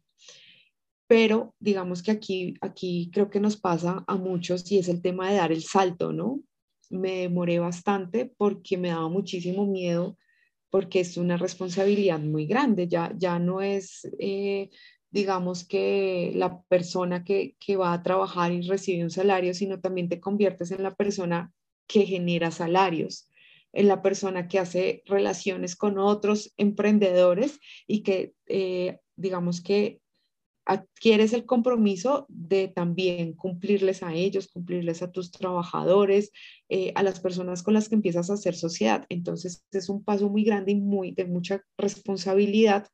Pero 1.08 1.56
digamos 1.60 2.04
que 2.04 2.12
aquí, 2.12 2.54
aquí 2.62 3.10
creo 3.14 3.30
que 3.30 3.40
nos 3.40 3.58
pasa 3.58 4.04
a 4.08 4.16
muchos 4.16 4.72
y 4.72 4.78
es 4.78 4.90
el 4.90 5.02
tema 5.02 5.30
de 5.30 5.38
dar 5.38 5.52
el 5.52 5.64
salto, 5.64 6.14
¿no? 6.14 6.42
Me 6.90 7.22
demoré 7.22 7.60
bastante 7.60 8.32
porque 8.38 8.78
me 8.78 8.90
daba 8.90 9.10
muchísimo 9.10 9.66
miedo 9.66 10.18
porque 10.70 11.00
es 11.00 11.18
una 11.18 11.38
responsabilidad 11.38 12.20
muy 12.20 12.46
grande, 12.46 12.88
ya, 12.88 13.12
ya 13.18 13.40
no 13.40 13.62
es 13.62 14.08
eh, 14.20 14.70
digamos 15.12 15.66
que 15.66 16.32
la 16.36 16.62
persona 16.64 17.24
que, 17.24 17.56
que 17.60 17.76
va 17.76 17.94
a 17.94 18.04
trabajar 18.04 18.52
y 18.52 18.62
recibe 18.62 19.04
un 19.04 19.10
salario, 19.10 19.54
sino 19.54 19.80
también 19.80 20.10
te 20.10 20.20
conviertes 20.20 20.72
en 20.72 20.84
la 20.84 20.96
persona 20.96 21.52
que 21.88 22.06
genera 22.06 22.52
salarios, 22.52 23.30
en 23.74 23.88
la 23.88 24.02
persona 24.02 24.48
que 24.48 24.60
hace 24.60 25.04
relaciones 25.06 25.76
con 25.76 25.98
otros 25.98 26.54
emprendedores 26.58 27.60
y 27.88 28.04
que, 28.04 28.34
eh, 28.48 29.00
digamos 29.16 29.62
que 29.62 30.00
adquieres 30.66 31.34
el 31.34 31.46
compromiso 31.46 32.28
de 32.30 32.68
también 32.68 33.34
cumplirles 33.34 34.04
a 34.04 34.14
ellos, 34.14 34.50
cumplirles 34.50 35.02
a 35.02 35.12
tus 35.12 35.32
trabajadores, 35.32 36.32
eh, 36.70 36.92
a 36.94 37.02
las 37.02 37.20
personas 37.20 37.64
con 37.64 37.74
las 37.74 37.90
que 37.90 37.96
empiezas 37.96 38.30
a 38.30 38.34
hacer 38.34 38.56
sociedad. 38.56 39.06
Entonces 39.10 39.66
es 39.72 39.90
un 39.90 40.04
paso 40.04 40.30
muy 40.30 40.44
grande 40.44 40.74
y 40.74 40.76
muy 40.76 41.12
de 41.12 41.26
mucha 41.26 41.64
responsabilidad 41.76 42.88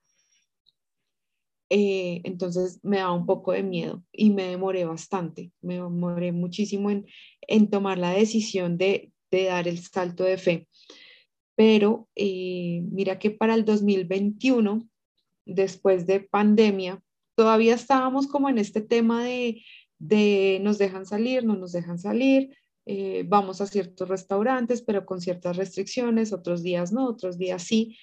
eh, 1.69 2.21
entonces 2.23 2.79
me 2.83 2.97
da 2.97 3.11
un 3.11 3.25
poco 3.25 3.51
de 3.51 3.63
miedo 3.63 4.03
y 4.11 4.29
me 4.29 4.47
demoré 4.47 4.85
bastante, 4.85 5.51
me 5.61 5.75
demoré 5.75 6.31
muchísimo 6.31 6.91
en, 6.91 7.69
tomar 7.69 7.97
la 7.97 8.11
decisión 8.11 8.77
de, 8.77 9.11
dar 9.31 9.67
el 9.67 9.79
salto 9.79 10.23
de 10.23 10.37
fe. 10.37 10.67
Pero 11.55 12.07
eh, 12.15 12.81
mira 12.91 13.19
que 13.19 13.31
para 13.31 13.53
el 13.55 13.65
2021, 13.65 14.87
después 15.45 16.07
de 16.07 16.21
pandemia, 16.21 17.01
todavía 17.35 17.75
estábamos 17.75 18.27
como 18.27 18.49
en 18.49 18.57
este 18.57 18.81
tema 18.81 19.23
de, 19.23 19.61
de 19.99 20.59
nos 20.61 20.77
dejan 20.77 21.05
salir, 21.05 21.43
no 21.43 21.55
nos 21.55 21.71
dejan 21.71 21.99
salir, 21.99 22.55
eh, 22.85 23.25
vamos 23.27 23.61
a 23.61 23.65
ciertos 23.65 24.07
restaurantes, 24.07 24.81
pero 24.83 25.05
con 25.05 25.19
ciertas 25.19 25.57
restricciones, 25.57 26.31
otros 26.33 26.61
días 26.61 26.91
no, 26.91 27.07
otros 27.07 27.37
días 27.37 27.63
sí. 27.63 27.97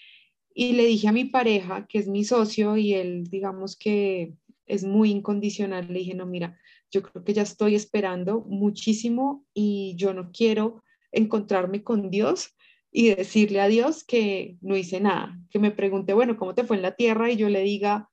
Y 0.55 0.73
le 0.73 0.85
dije 0.87 1.09
a 1.09 1.13
mi 1.13 1.25
pareja, 1.25 1.87
que 1.87 1.99
es 1.99 2.09
mi 2.09 2.25
socio, 2.25 2.77
y 2.77 2.95
él, 2.95 3.25
digamos 3.25 3.77
que 3.77 4.35
es 4.67 4.85
muy 4.85 5.11
incondicional, 5.11 5.87
le 5.89 6.01
dije, 6.01 6.15
no, 6.15 6.27
mira, 6.27 6.59
yo 6.91 7.03
creo 7.03 7.25
que 7.25 7.35
ya 7.35 7.43
estoy 7.43 7.75
esperando 7.75 8.43
muchísimo 8.43 9.45
y 9.55 9.95
yo 9.97 10.13
no 10.13 10.31
quiero 10.31 10.83
encontrarme 11.11 11.83
con 11.83 12.11
Dios 12.11 12.55
y 12.91 13.15
decirle 13.15 13.61
a 13.61 13.69
Dios 13.69 14.05
que 14.05 14.57
no 14.61 14.77
hice 14.77 15.01
nada, 15.01 15.39
que 15.51 15.59
me 15.59 15.71
pregunte, 15.71 16.13
bueno, 16.13 16.37
¿cómo 16.37 16.55
te 16.55 16.65
fue 16.65 16.77
en 16.77 16.83
la 16.83 16.95
tierra? 16.95 17.31
Y 17.31 17.37
yo 17.37 17.49
le 17.49 17.63
diga, 17.63 18.11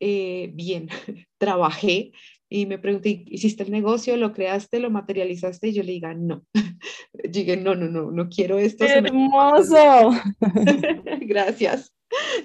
eh, 0.00 0.50
bien, 0.54 0.88
trabajé, 1.38 2.12
y 2.48 2.66
me 2.66 2.78
pregunté, 2.78 3.24
¿hiciste 3.26 3.64
el 3.64 3.70
negocio? 3.70 4.16
¿Lo 4.16 4.32
creaste? 4.32 4.78
¿Lo 4.78 4.90
materializaste? 4.90 5.68
Y 5.68 5.72
yo 5.72 5.82
le 5.82 5.92
diga, 5.92 6.14
no. 6.14 6.44
Yo 7.12 7.30
dije, 7.30 7.56
no, 7.56 7.74
no, 7.74 7.88
no, 7.88 8.10
no 8.10 8.28
quiero 8.28 8.58
esto. 8.58 8.84
¡Hermoso! 8.84 10.12
Gracias. 11.22 11.92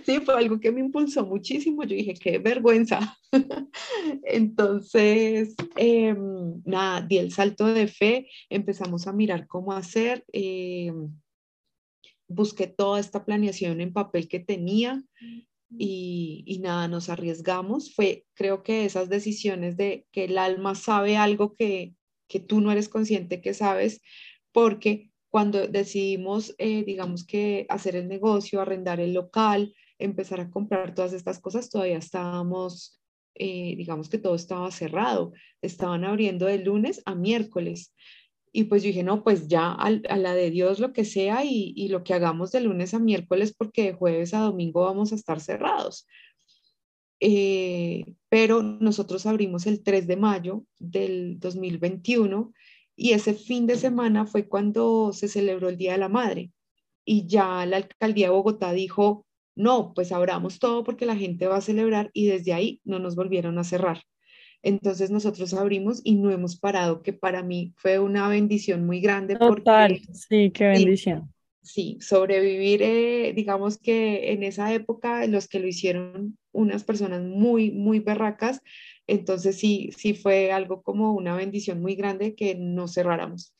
Sí, 0.05 0.20
fue 0.22 0.36
algo 0.36 0.60
que 0.60 0.72
me 0.72 0.79
impulsó 0.79 1.25
muchísimo. 1.25 1.84
Yo 1.84 1.96
dije, 1.96 2.13
qué 2.15 2.39
vergüenza. 2.39 3.17
Entonces, 4.24 5.55
eh, 5.75 6.15
nada, 6.65 7.01
di 7.01 7.17
el 7.17 7.31
salto 7.31 7.67
de 7.67 7.88
fe, 7.88 8.27
empezamos 8.50 9.08
a 9.08 9.13
mirar 9.13 9.46
cómo 9.48 9.74
hacer. 9.74 10.25
Eh, 10.34 10.91
busqué 12.27 12.67
toda 12.67 13.00
esta 13.00 13.24
planeación 13.25 13.81
en 13.81 13.93
papel 13.93 14.27
que 14.27 14.39
tenía 14.39 15.03
y, 15.77 16.59
nada, 16.61 16.87
nos 16.87 17.09
arriesgamos. 17.09 17.93
Fue, 17.93 18.25
creo 18.33 18.63
que 18.63 18.85
esas 18.85 19.09
decisiones 19.09 19.77
de 19.77 20.05
que 20.11 20.25
el 20.25 20.37
alma 20.37 20.75
sabe 20.75 21.17
algo 21.17 21.55
que, 21.55 21.95
que 22.27 22.39
tú 22.39 22.61
no 22.61 22.71
eres 22.71 22.89
consciente 22.89 23.41
que 23.41 23.53
sabes, 23.53 24.01
porque 24.51 25.11
cuando 25.29 25.67
decidimos, 25.67 26.53
eh, 26.57 26.83
digamos 26.83 27.25
que 27.25 27.65
hacer 27.69 27.95
el 27.95 28.07
negocio, 28.07 28.61
arrendar 28.61 28.99
el 28.99 29.13
local, 29.13 29.73
empezar 29.97 30.41
a 30.41 30.49
comprar 30.49 30.93
todas 30.93 31.13
estas 31.13 31.39
cosas, 31.39 31.69
todavía 31.69 31.97
estábamos, 31.97 33.01
eh, 33.35 33.75
digamos 33.77 34.09
que 34.09 34.17
todo 34.17 34.35
estaba 34.35 34.69
cerrado, 34.71 35.31
estaban 35.61 36.03
abriendo 36.03 36.47
de 36.47 36.57
lunes 36.57 37.01
a 37.05 37.15
miércoles. 37.15 37.93
Y 38.53 38.65
pues 38.65 38.84
yo 38.84 38.88
dije, 38.88 39.03
no, 39.03 39.24
pues 39.24 39.48
ya 39.48 39.72
a, 39.72 39.89
la 39.89 40.36
de 40.36 40.51
Dios 40.51 40.79
lo 40.79 40.91
que 40.93 41.05
sea 41.05 41.46
y, 41.46 41.88
lo 41.88 42.03
que 42.03 42.13
hagamos 42.13 42.51
de 42.51 42.62
lunes 42.62 42.93
a 42.93 43.00
miércoles 43.00 43.53
porque 43.58 43.84
de 43.84 43.93
jueves 43.93 44.34
a 44.34 44.39
domingo 44.39 44.84
vamos 44.84 45.12
a 45.12 45.15
estar 45.15 45.39
cerrados. 45.39 46.05
Eh, 47.22 48.15
pero 48.29 48.62
nosotros 48.63 49.25
abrimos 49.25 49.67
el 49.67 49.84
3 49.84 50.08
de 50.08 50.17
mayo 50.17 50.65
del 50.79 51.39
2021 51.39 52.51
y 52.96 53.12
ese 53.12 53.34
fin 53.34 53.67
de 53.67 53.75
semana 53.75 54.25
fue 54.25 54.48
cuando 54.48 55.13
se 55.13 55.27
celebró 55.27 55.70
el 55.70 55.77
Día 55.77 55.93
de 55.93 56.00
la 56.00 56.10
Madre 56.10 56.51
y 57.05 57.27
ya 57.27 57.65
la 57.65 57.77
alcaldía 57.77 58.27
de 58.27 58.34
Bogotá 58.34 58.74
dijo, 58.74 59.25
no, 59.55 59.93
pues 59.93 60.12
abramos 60.12 60.60
todo 60.60 60.84
porque 60.84 61.05
la 61.05 61.15
gente 61.15 61.48
va 61.48 61.58
a 61.58 61.62
celebrar 61.62 62.10
y 62.13 62.27
desde 62.27 62.53
ahí 62.53 62.81
no 62.84 63.00
nos 63.00 63.15
volvieron 63.15 63.58
a 63.60 63.63
cerrar. 63.63 64.01
Entonces 64.63 65.09
nosotros 65.09 65.53
abrimos 65.53 66.01
y 66.03 66.15
no 66.15 66.29
hemos 66.29 66.55
parado, 66.55 67.01
que 67.01 67.13
para 67.13 67.41
mí 67.41 67.73
fue 67.77 67.99
una 67.99 68.27
bendición 68.27 68.85
muy 68.85 69.01
grande. 69.01 69.35
Total, 69.35 69.99
sí, 70.13 70.51
qué 70.51 70.67
bendición. 70.67 71.33
Sí, 71.63 71.97
sobrevivir, 72.01 72.81
eh, 72.81 73.33
digamos 73.35 73.77
que 73.77 74.31
en 74.31 74.43
esa 74.43 74.73
época 74.73 75.25
los 75.27 75.47
que 75.47 75.59
lo 75.59 75.67
hicieron 75.67 76.37
unas 76.51 76.83
personas 76.83 77.21
muy, 77.21 77.71
muy 77.71 77.99
berracas, 77.99 78.61
entonces 79.07 79.57
sí, 79.57 79.91
sí 79.95 80.13
fue 80.13 80.51
algo 80.51 80.81
como 80.81 81.13
una 81.13 81.35
bendición 81.35 81.81
muy 81.81 81.95
grande 81.95 82.35
que 82.35 82.55
no 82.55 82.87
cerráramos. 82.87 83.53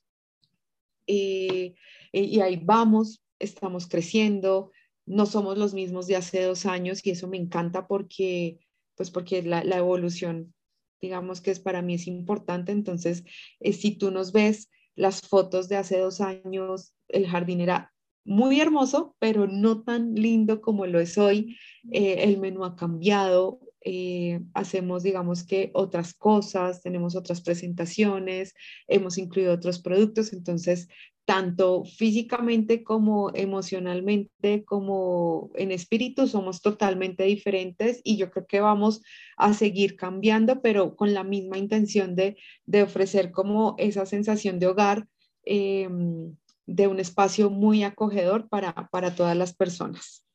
Eh, 1.08 1.74
y 2.12 2.40
ahí 2.42 2.60
vamos, 2.64 3.24
estamos 3.40 3.88
creciendo, 3.88 4.72
no 5.06 5.26
somos 5.26 5.58
los 5.58 5.74
mismos 5.74 6.08
de 6.08 6.16
hace 6.16 6.44
dos 6.44 6.66
años 6.66 7.06
y 7.06 7.12
eso 7.12 7.28
me 7.28 7.38
encanta 7.38 7.88
porque, 7.88 8.60
pues 8.96 9.12
porque 9.12 9.42
la, 9.44 9.64
la 9.64 9.78
evolución 9.78 10.54
digamos 11.02 11.42
que 11.42 11.52
es 11.52 11.60
para 11.60 11.82
mí 11.82 11.96
es 11.96 12.08
importante. 12.08 12.72
Entonces, 12.72 13.24
eh, 13.60 13.74
si 13.74 13.98
tú 13.98 14.12
nos 14.12 14.32
ves 14.32 14.70
las 14.96 15.22
fotos 15.22 15.68
de 15.70 15.78
hace 15.78 15.98
dos 15.98 16.22
años, 16.22 16.94
el 17.08 17.28
jardín 17.28 17.62
era 17.62 17.92
muy 18.24 18.62
hermoso, 18.62 19.16
pero 19.20 19.48
no 19.48 19.84
tan 19.84 20.14
lindo 20.14 20.62
como 20.62 20.86
lo 20.86 21.00
es 21.00 21.18
hoy. 21.18 21.58
Eh, 21.92 22.24
el 22.24 22.40
menú 22.40 22.66
ha 22.66 22.76
cambiado, 22.76 23.60
eh, 23.84 24.42
hacemos, 24.54 25.02
digamos 25.04 25.44
que, 25.44 25.72
otras 25.74 26.14
cosas, 26.14 26.82
tenemos 26.82 27.16
otras 27.16 27.42
presentaciones, 27.42 28.54
hemos 28.88 29.18
incluido 29.18 29.54
otros 29.54 29.82
productos, 29.82 30.34
entonces 30.34 30.88
tanto 31.32 31.86
físicamente 31.86 32.84
como 32.84 33.32
emocionalmente, 33.34 34.66
como 34.66 35.50
en 35.56 35.72
espíritu, 35.72 36.28
somos 36.28 36.62
totalmente 36.62 37.24
diferentes 37.24 38.02
y 38.04 38.18
yo 38.18 38.30
creo 38.32 38.46
que 38.46 38.60
vamos 38.60 39.02
a 39.38 39.54
seguir 39.54 39.96
cambiando, 39.96 40.62
pero 40.62 40.98
con 40.98 41.14
la 41.14 41.24
misma 41.24 41.58
intención 41.58 42.18
de, 42.18 42.36
de 42.66 42.84
ofrecer 42.84 43.32
como 43.32 43.76
esa 43.78 44.06
sensación 44.06 44.60
de 44.60 44.68
hogar, 44.68 45.08
em, 45.46 46.36
de 46.66 46.88
un 46.88 47.00
espacio 47.00 47.50
muy 47.50 47.84
acogedor 47.84 48.50
para, 48.50 48.90
para 48.92 49.16
todas 49.16 49.38
las 49.38 49.56
personas. 49.56 50.26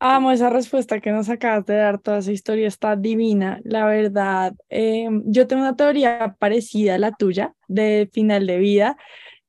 Amo 0.00 0.30
esa 0.30 0.48
respuesta 0.48 1.00
que 1.00 1.10
nos 1.10 1.28
acabas 1.28 1.66
de 1.66 1.74
dar, 1.74 1.98
toda 1.98 2.18
esa 2.18 2.30
historia 2.30 2.68
está 2.68 2.94
divina. 2.94 3.60
La 3.64 3.84
verdad, 3.84 4.54
em, 4.68 5.24
yo 5.26 5.48
tengo 5.48 5.62
una 5.62 5.74
teoría 5.76 6.36
parecida 6.38 6.94
a 6.94 6.98
la 6.98 7.12
tuya 7.12 7.54
de 7.66 8.08
final 8.12 8.46
de 8.46 8.58
vida. 8.58 8.96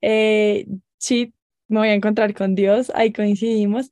Eh, 0.02 0.66
sí, 0.98 1.34
me 1.68 1.80
voy 1.80 1.90
a 1.90 1.94
encontrar 1.94 2.34
con 2.34 2.56
Dios, 2.56 2.92
ahí 2.96 3.14
coincidimos, 3.14 3.92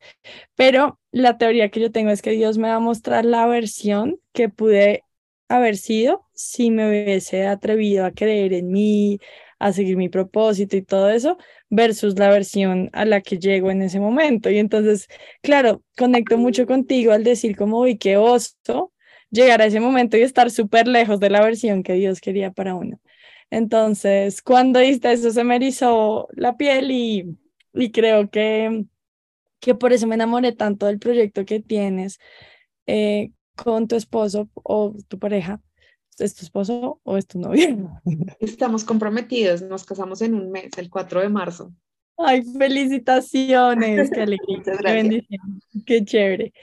pero 0.55 0.99
la 1.11 1.37
teoría 1.37 1.69
que 1.69 1.81
yo 1.81 1.91
tengo 1.91 2.11
es 2.11 2.21
que 2.23 2.31
Dios 2.31 2.57
me 2.57 2.69
va 2.69 2.75
a 2.75 2.79
mostrar 2.79 3.25
la 3.25 3.47
versión 3.47 4.19
que 4.33 4.49
pude 4.49 5.03
haber 5.49 5.77
sido 5.77 6.25
si 6.33 6.71
me 6.71 6.89
hubiese 6.89 7.47
atrevido 7.47 8.05
a 8.05 8.11
creer 8.11 8.53
en 8.53 8.71
mí, 8.71 9.19
a 9.59 9.73
seguir 9.73 9.97
mi 9.97 10.09
propósito 10.09 10.77
y 10.77 10.81
todo 10.83 11.09
eso, 11.09 11.37
versus 11.69 12.17
la 12.19 12.29
versión 12.29 12.89
a 12.93 13.05
la 13.05 13.21
que 13.21 13.37
llego 13.39 13.71
en 13.71 13.81
ese 13.81 13.99
momento. 13.99 14.49
Y 14.49 14.57
entonces, 14.59 15.07
claro, 15.41 15.83
conecto 15.97 16.37
mucho 16.37 16.65
contigo 16.67 17.11
al 17.11 17.23
decir 17.23 17.55
como, 17.57 17.79
uy, 17.81 17.97
qué 17.97 18.17
oso 18.17 18.93
llegar 19.31 19.61
a 19.61 19.65
ese 19.65 19.79
momento 19.79 20.17
y 20.17 20.21
estar 20.21 20.51
súper 20.51 20.87
lejos 20.87 21.19
de 21.19 21.29
la 21.29 21.41
versión 21.41 21.83
que 21.83 21.93
Dios 21.93 22.21
quería 22.21 22.51
para 22.51 22.75
uno. 22.75 22.99
Entonces, 23.49 24.41
cuando 24.41 24.79
diste 24.79 25.11
eso, 25.11 25.31
se 25.31 25.43
me 25.43 25.55
erizó 25.55 26.27
la 26.33 26.57
piel 26.57 26.91
y, 26.91 27.37
y 27.73 27.91
creo 27.91 28.29
que, 28.29 28.85
que 29.59 29.75
por 29.75 29.93
eso 29.93 30.07
me 30.07 30.15
enamoré 30.15 30.53
tanto 30.53 30.85
del 30.87 30.99
proyecto 30.99 31.45
que 31.45 31.59
tienes 31.61 32.19
eh, 32.87 33.31
con 33.55 33.87
tu 33.87 33.95
esposo 33.95 34.49
o 34.55 34.95
tu 35.09 35.19
pareja. 35.19 35.61
¿Es 36.17 36.36
tu 36.36 36.45
esposo 36.45 37.00
o 37.03 37.17
es 37.17 37.27
tu 37.27 37.39
novio? 37.39 38.01
Estamos 38.39 38.83
comprometidos, 38.83 39.62
nos 39.62 39.86
casamos 39.86 40.21
en 40.21 40.33
un 40.33 40.51
mes, 40.51 40.71
el 40.77 40.89
4 40.89 41.21
de 41.21 41.29
marzo. 41.29 41.74
Ay, 42.17 42.43
felicitaciones, 42.43 44.09
qué 44.13 44.21
alegría, 44.21 44.63
qué 44.63 44.91
bendición, 44.91 45.62
qué 45.86 46.03
chévere. 46.03 46.53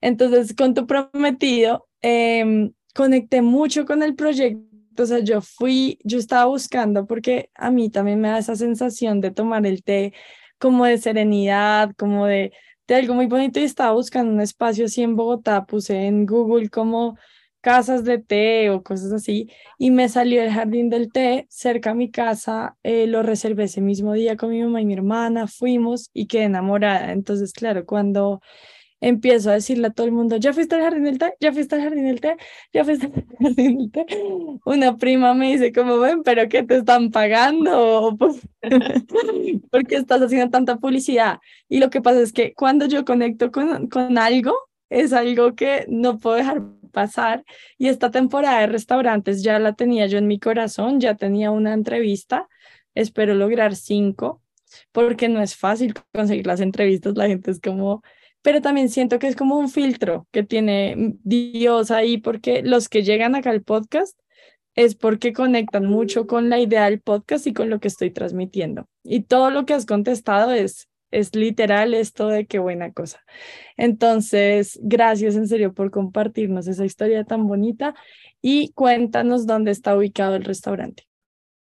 Entonces, 0.00 0.54
con 0.54 0.72
tu 0.72 0.86
prometido, 0.86 1.86
em, 2.00 2.72
conecté 2.94 3.42
mucho 3.42 3.84
con 3.84 4.02
el 4.02 4.14
proyecto 4.14 4.72
o 4.98 5.06
sea, 5.06 5.20
yo 5.20 5.40
fui, 5.40 5.98
yo 6.04 6.18
estaba 6.18 6.46
buscando 6.46 7.06
porque 7.06 7.50
a 7.54 7.70
mí 7.70 7.90
también 7.90 8.20
me 8.20 8.28
da 8.28 8.38
esa 8.38 8.56
sensación 8.56 9.20
de 9.20 9.30
tomar 9.30 9.66
el 9.66 9.82
té 9.82 10.12
como 10.58 10.84
de 10.84 10.98
serenidad, 10.98 11.92
como 11.96 12.26
de, 12.26 12.52
de 12.86 12.94
algo 12.94 13.14
muy 13.14 13.26
bonito 13.26 13.58
y 13.60 13.64
estaba 13.64 13.92
buscando 13.92 14.32
un 14.32 14.40
espacio 14.40 14.84
así 14.86 15.02
en 15.02 15.16
Bogotá, 15.16 15.64
puse 15.64 16.06
en 16.06 16.26
Google 16.26 16.68
como 16.68 17.16
casas 17.62 18.04
de 18.04 18.18
té 18.18 18.70
o 18.70 18.82
cosas 18.82 19.12
así 19.12 19.48
y 19.78 19.90
me 19.90 20.08
salió 20.08 20.42
el 20.42 20.50
jardín 20.50 20.90
del 20.90 21.10
té 21.12 21.46
cerca 21.48 21.92
a 21.92 21.94
mi 21.94 22.10
casa, 22.10 22.76
eh, 22.82 23.06
lo 23.06 23.22
reservé 23.22 23.64
ese 23.64 23.80
mismo 23.80 24.12
día 24.12 24.36
con 24.36 24.50
mi 24.50 24.62
mamá 24.62 24.82
y 24.82 24.86
mi 24.86 24.94
hermana, 24.94 25.46
fuimos 25.46 26.10
y 26.12 26.26
quedé 26.26 26.44
enamorada. 26.44 27.12
Entonces, 27.12 27.52
claro, 27.52 27.86
cuando 27.86 28.42
empiezo 29.00 29.50
a 29.50 29.54
decirle 29.54 29.88
a 29.88 29.90
todo 29.90 30.06
el 30.06 30.12
mundo, 30.12 30.36
ya 30.36 30.52
fuiste 30.52 30.74
al 30.76 30.82
jardín 30.82 31.04
del 31.04 31.18
té, 31.18 31.34
ya 31.40 31.52
fuiste 31.52 31.74
al 31.74 31.82
jardín 31.82 32.06
del 32.06 32.20
té, 32.20 32.36
ya 32.72 32.84
fuiste 32.84 33.06
al 33.06 33.12
jardín 33.40 33.78
del 33.78 33.90
té. 33.90 34.06
Una 34.64 34.96
prima 34.96 35.34
me 35.34 35.52
dice, 35.52 35.72
como 35.72 35.98
ven, 35.98 36.22
pero 36.22 36.48
¿qué 36.48 36.62
te 36.62 36.76
están 36.78 37.10
pagando? 37.10 38.16
¿Por 39.70 39.86
qué 39.86 39.96
estás 39.96 40.20
haciendo 40.20 40.50
tanta 40.50 40.76
publicidad? 40.76 41.38
Y 41.68 41.78
lo 41.78 41.90
que 41.90 42.00
pasa 42.00 42.20
es 42.20 42.32
que 42.32 42.54
cuando 42.54 42.86
yo 42.86 43.04
conecto 43.04 43.50
con, 43.50 43.88
con 43.88 44.18
algo, 44.18 44.54
es 44.88 45.12
algo 45.12 45.54
que 45.54 45.86
no 45.88 46.18
puedo 46.18 46.36
dejar 46.36 46.62
pasar. 46.92 47.44
Y 47.78 47.88
esta 47.88 48.10
temporada 48.10 48.60
de 48.60 48.68
restaurantes 48.68 49.42
ya 49.42 49.58
la 49.58 49.74
tenía 49.74 50.06
yo 50.06 50.18
en 50.18 50.28
mi 50.28 50.38
corazón, 50.38 51.00
ya 51.00 51.16
tenía 51.16 51.50
una 51.50 51.74
entrevista, 51.74 52.48
espero 52.94 53.34
lograr 53.34 53.74
cinco, 53.74 54.42
porque 54.92 55.28
no 55.28 55.42
es 55.42 55.56
fácil 55.56 55.94
conseguir 56.12 56.46
las 56.46 56.60
entrevistas, 56.60 57.16
la 57.16 57.26
gente 57.26 57.50
es 57.50 57.60
como 57.60 58.02
pero 58.42 58.60
también 58.60 58.88
siento 58.88 59.18
que 59.18 59.28
es 59.28 59.36
como 59.36 59.56
un 59.56 59.70
filtro 59.70 60.26
que 60.32 60.42
tiene 60.42 61.14
Dios 61.22 61.90
ahí, 61.90 62.18
porque 62.18 62.62
los 62.62 62.88
que 62.88 63.02
llegan 63.04 63.36
acá 63.36 63.50
al 63.50 63.62
podcast 63.62 64.18
es 64.74 64.94
porque 64.96 65.32
conectan 65.32 65.86
mucho 65.86 66.26
con 66.26 66.50
la 66.50 66.58
idea 66.58 66.86
del 66.86 67.00
podcast 67.00 67.46
y 67.46 67.52
con 67.52 67.70
lo 67.70 67.78
que 67.78 67.88
estoy 67.88 68.10
transmitiendo. 68.10 68.88
Y 69.04 69.22
todo 69.22 69.50
lo 69.50 69.64
que 69.64 69.74
has 69.74 69.86
contestado 69.86 70.52
es, 70.52 70.88
es 71.12 71.34
literal 71.36 71.94
esto 71.94 72.28
de 72.28 72.46
qué 72.46 72.58
buena 72.58 72.92
cosa. 72.92 73.20
Entonces, 73.76 74.80
gracias 74.82 75.36
en 75.36 75.46
serio 75.46 75.72
por 75.72 75.90
compartirnos 75.90 76.66
esa 76.66 76.84
historia 76.84 77.24
tan 77.24 77.46
bonita 77.46 77.94
y 78.40 78.72
cuéntanos 78.72 79.46
dónde 79.46 79.70
está 79.70 79.96
ubicado 79.96 80.34
el 80.34 80.44
restaurante. 80.44 81.04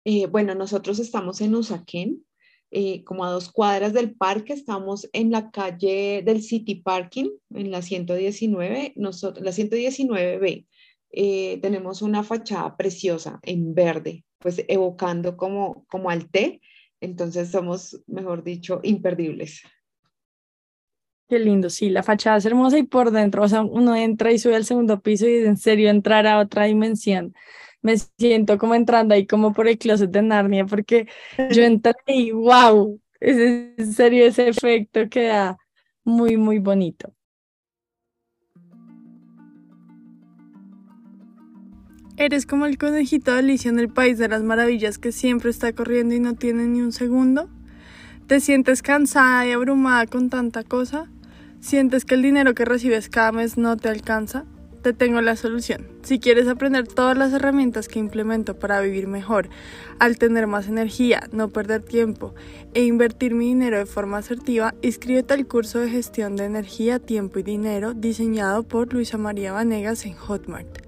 Eh, 0.06 0.27
bueno, 0.27 0.56
nosotros 0.56 1.00
estamos 1.00 1.42
en 1.42 1.56
Usaquén, 1.56 2.24
eh, 2.70 3.04
como 3.04 3.25
a 3.25 3.32
dos 3.32 3.51
cuadras 3.51 3.94
del 3.94 4.13
parque, 4.13 4.54
estamos 4.54 5.10
en 5.13 5.32
la 5.32 5.51
calle 5.51 6.22
del 6.24 6.42
City 6.42 6.75
Parking, 6.75 7.30
en 7.54 7.72
la 7.72 7.82
119, 7.82 8.94
nosotros, 8.96 9.44
la 9.44 9.51
119B. 9.51 10.66
Eh, 11.12 11.60
tenemos 11.62 12.01
una 12.01 12.24
fachada 12.24 12.75
preciosa 12.75 13.39
en 13.44 13.74
verde, 13.74 14.25
pues 14.39 14.63
evocando 14.68 15.38
como, 15.38 15.86
como 15.88 16.10
al 16.10 16.29
té, 16.29 16.62
entonces 17.01 17.51
somos, 17.51 18.01
mejor 18.07 18.44
dicho, 18.44 18.79
imperdibles. 18.83 19.64
Qué 21.29 21.40
lindo, 21.40 21.70
sí, 21.70 21.90
la 21.90 22.03
fachada 22.03 22.38
es 22.38 22.46
hermosa 22.46 22.77
y 22.77 22.83
por 22.83 23.12
dentro, 23.12 23.44
o 23.44 23.48
sea, 23.50 23.62
uno 23.62 23.96
entra 23.96 24.31
y 24.31 24.40
sube 24.40 24.55
al 24.55 24.64
segundo 24.64 25.01
piso 25.01 25.27
y 25.27 25.36
en 25.46 25.57
serio 25.57 25.90
entrar 25.90 26.25
a 26.25 26.40
otra 26.40 26.66
dimensión 26.66 27.33
me 27.81 27.98
siento 27.98 28.57
como 28.57 28.75
entrando 28.75 29.14
ahí 29.14 29.25
como 29.25 29.53
por 29.53 29.68
el 29.68 29.77
closet 29.77 30.10
de 30.12 30.22
Narnia, 30.22 30.66
porque 30.66 31.07
yo 31.51 31.64
entré 31.64 31.94
y 32.07 32.31
wow, 32.31 33.00
es 33.20 33.38
en 33.38 33.94
serio 33.94 34.25
ese 34.25 34.50
efecto 34.50 35.07
queda 35.10 35.57
muy, 36.03 36.38
muy 36.38 36.60
bonito. 36.60 37.14
¿Eres 42.20 42.48
como 42.48 42.66
el 42.66 42.80
conejito 42.80 43.32
de 43.32 43.38
Alicia 43.38 43.70
en 43.70 43.77
el 43.77 43.90
País 43.90 44.18
de 44.18 44.27
las 44.27 44.42
Maravillas 44.42 44.98
que 44.98 45.12
siempre 45.12 45.51
está 45.51 45.72
corriendo 45.72 46.16
y 46.16 46.20
no 46.20 46.34
tiene 46.34 46.66
ni 46.66 46.82
un 46.82 46.92
segundo? 46.92 47.48
¿Te 48.25 48.40
sientes 48.40 48.82
cansada 48.82 49.46
y 49.46 49.51
abrumada 49.51 50.08
con 50.08 50.32
tanta 50.32 50.64
cosa? 50.64 51.12
¿Sientes 51.60 52.06
que 52.06 52.16
el 52.16 52.24
dinero 52.24 52.56
que 52.56 52.66
recibes 52.66 53.08
cada 53.10 53.32
mes 53.32 53.56
no 53.60 53.77
te 53.77 53.90
alcanza? 53.90 54.46
te 54.82 54.94
tengo 54.94 55.20
la 55.22 55.36
solución. 55.36 55.86
Si 56.01 56.18
quieres 56.20 56.48
aprender 56.48 56.88
todas 56.88 57.18
las 57.18 57.34
herramientas 57.34 57.90
que 57.90 58.00
implemento 58.00 58.58
para 58.58 58.80
vivir 58.80 59.06
mejor, 59.08 59.50
al 60.00 60.18
tener 60.18 60.48
más 60.48 60.70
energía, 60.70 61.27
no 61.34 61.50
perder 61.50 61.82
tiempo 61.82 62.34
e 62.74 62.86
invertir 62.86 63.34
mi 63.34 63.48
dinero 63.48 63.77
de 63.77 63.86
forma 63.86 64.20
asertiva, 64.20 64.75
inscríbete 64.82 65.34
al 65.34 65.46
curso 65.46 65.80
de 65.80 65.90
gestión 65.90 66.38
de 66.38 66.46
energía, 66.46 67.00
tiempo 67.00 67.40
y 67.40 67.44
dinero 67.44 67.96
diseñado 67.96 68.64
por 68.64 68.94
Luisa 68.94 69.18
María 69.18 69.51
Vanegas 69.51 70.06
en 70.06 70.14
Hotmart. 70.14 70.87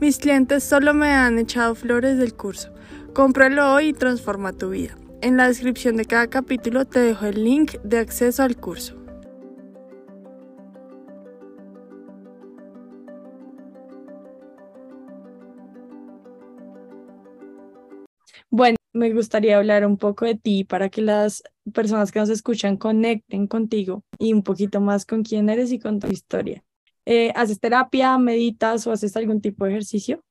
Mis 0.00 0.16
clientes 0.16 0.64
solo 0.64 0.94
me 0.94 1.08
han 1.08 1.38
echado 1.38 1.74
flores 1.74 2.16
del 2.16 2.34
curso. 2.34 2.72
Cómpralo 3.12 3.74
hoy 3.74 3.88
y 3.88 3.92
transforma 3.92 4.54
tu 4.54 4.70
vida. 4.70 4.96
En 5.20 5.36
la 5.36 5.46
descripción 5.46 5.98
de 5.98 6.06
cada 6.06 6.28
capítulo 6.28 6.86
te 6.86 7.00
dejo 7.00 7.26
el 7.26 7.44
link 7.44 7.72
de 7.82 7.98
acceso 7.98 8.42
al 8.42 8.56
curso. 8.56 8.96
Bueno, 18.48 18.76
me 18.94 19.12
gustaría 19.12 19.58
hablar 19.58 19.84
un 19.84 19.98
poco 19.98 20.24
de 20.24 20.34
ti 20.34 20.64
para 20.64 20.88
que 20.88 21.02
las 21.02 21.42
personas 21.74 22.10
que 22.10 22.20
nos 22.20 22.30
escuchan 22.30 22.78
conecten 22.78 23.46
contigo 23.46 24.02
y 24.18 24.32
un 24.32 24.42
poquito 24.42 24.80
más 24.80 25.04
con 25.04 25.24
quién 25.24 25.50
eres 25.50 25.72
y 25.72 25.78
con 25.78 26.00
tu 26.00 26.06
historia. 26.06 26.64
Eh, 27.12 27.32
¿Haces 27.34 27.58
terapia, 27.58 28.16
meditas 28.18 28.86
o 28.86 28.92
haces 28.92 29.16
algún 29.16 29.40
tipo 29.40 29.64
de 29.64 29.72
ejercicio? 29.72 30.22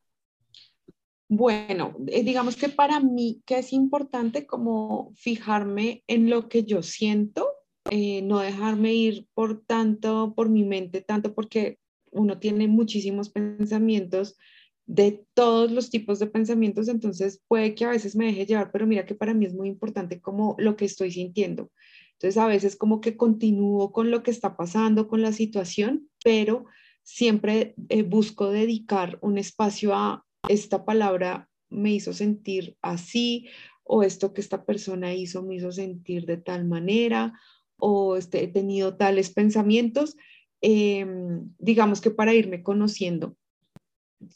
Bueno, 1.28 1.94
eh, 2.08 2.24
digamos 2.24 2.56
que 2.56 2.70
para 2.70 3.02
mí 3.02 3.42
que 3.46 3.60
es 3.60 3.74
importante 3.74 4.48
como 4.48 5.12
fijarme 5.18 6.06
en 6.08 6.30
lo 6.30 6.48
que 6.48 6.64
yo 6.64 6.82
siento, 6.82 7.50
eh, 7.92 8.22
no 8.22 8.40
dejarme 8.40 8.94
ir 8.94 9.28
por 9.34 9.62
tanto, 9.66 10.34
por 10.34 10.48
mi 10.48 10.64
mente, 10.64 11.02
tanto 11.02 11.36
porque 11.36 11.80
uno 12.12 12.40
tiene 12.40 12.70
muchísimos 12.70 13.30
pensamientos 13.30 14.38
de 14.86 15.26
todos 15.34 15.74
los 15.74 15.90
tipos 15.90 16.18
de 16.20 16.28
pensamientos, 16.28 16.88
entonces 16.88 17.44
puede 17.50 17.76
que 17.76 17.84
a 17.84 17.90
veces 17.90 18.16
me 18.16 18.28
deje 18.28 18.46
llevar, 18.46 18.72
pero 18.72 18.88
mira 18.88 19.06
que 19.06 19.16
para 19.16 19.34
mí 19.34 19.46
es 19.46 19.54
muy 19.54 19.68
importante 19.68 20.22
como 20.22 20.56
lo 20.58 20.78
que 20.78 20.86
estoy 20.86 21.12
sintiendo. 21.12 21.72
Entonces 22.14 22.38
a 22.38 22.48
veces 22.48 22.78
como 22.78 23.02
que 23.02 23.18
continúo 23.18 23.92
con 23.92 24.12
lo 24.12 24.24
que 24.24 24.32
está 24.32 24.56
pasando, 24.56 25.10
con 25.10 25.22
la 25.22 25.34
situación, 25.34 26.09
pero 26.24 26.66
siempre 27.04 27.76
eh, 27.90 28.04
busco 28.04 28.52
dedicar 28.52 29.18
un 29.22 29.38
espacio 29.38 29.96
a 29.96 30.26
esta 30.48 30.86
palabra 30.86 31.50
me 31.70 31.92
hizo 31.92 32.14
sentir 32.14 32.78
así, 32.82 33.50
o 33.84 34.04
esto 34.04 34.34
que 34.34 34.42
esta 34.42 34.66
persona 34.66 35.14
hizo 35.14 35.44
me 35.44 35.56
hizo 35.56 35.72
sentir 35.72 36.26
de 36.26 36.38
tal 36.38 36.66
manera, 36.66 37.34
o 37.78 38.18
este, 38.18 38.44
he 38.44 38.48
tenido 38.48 38.96
tales 38.96 39.32
pensamientos, 39.32 40.16
em, 40.62 41.52
digamos 41.58 42.00
que 42.02 42.12
para 42.12 42.34
irme 42.34 42.62
conociendo 42.62 43.36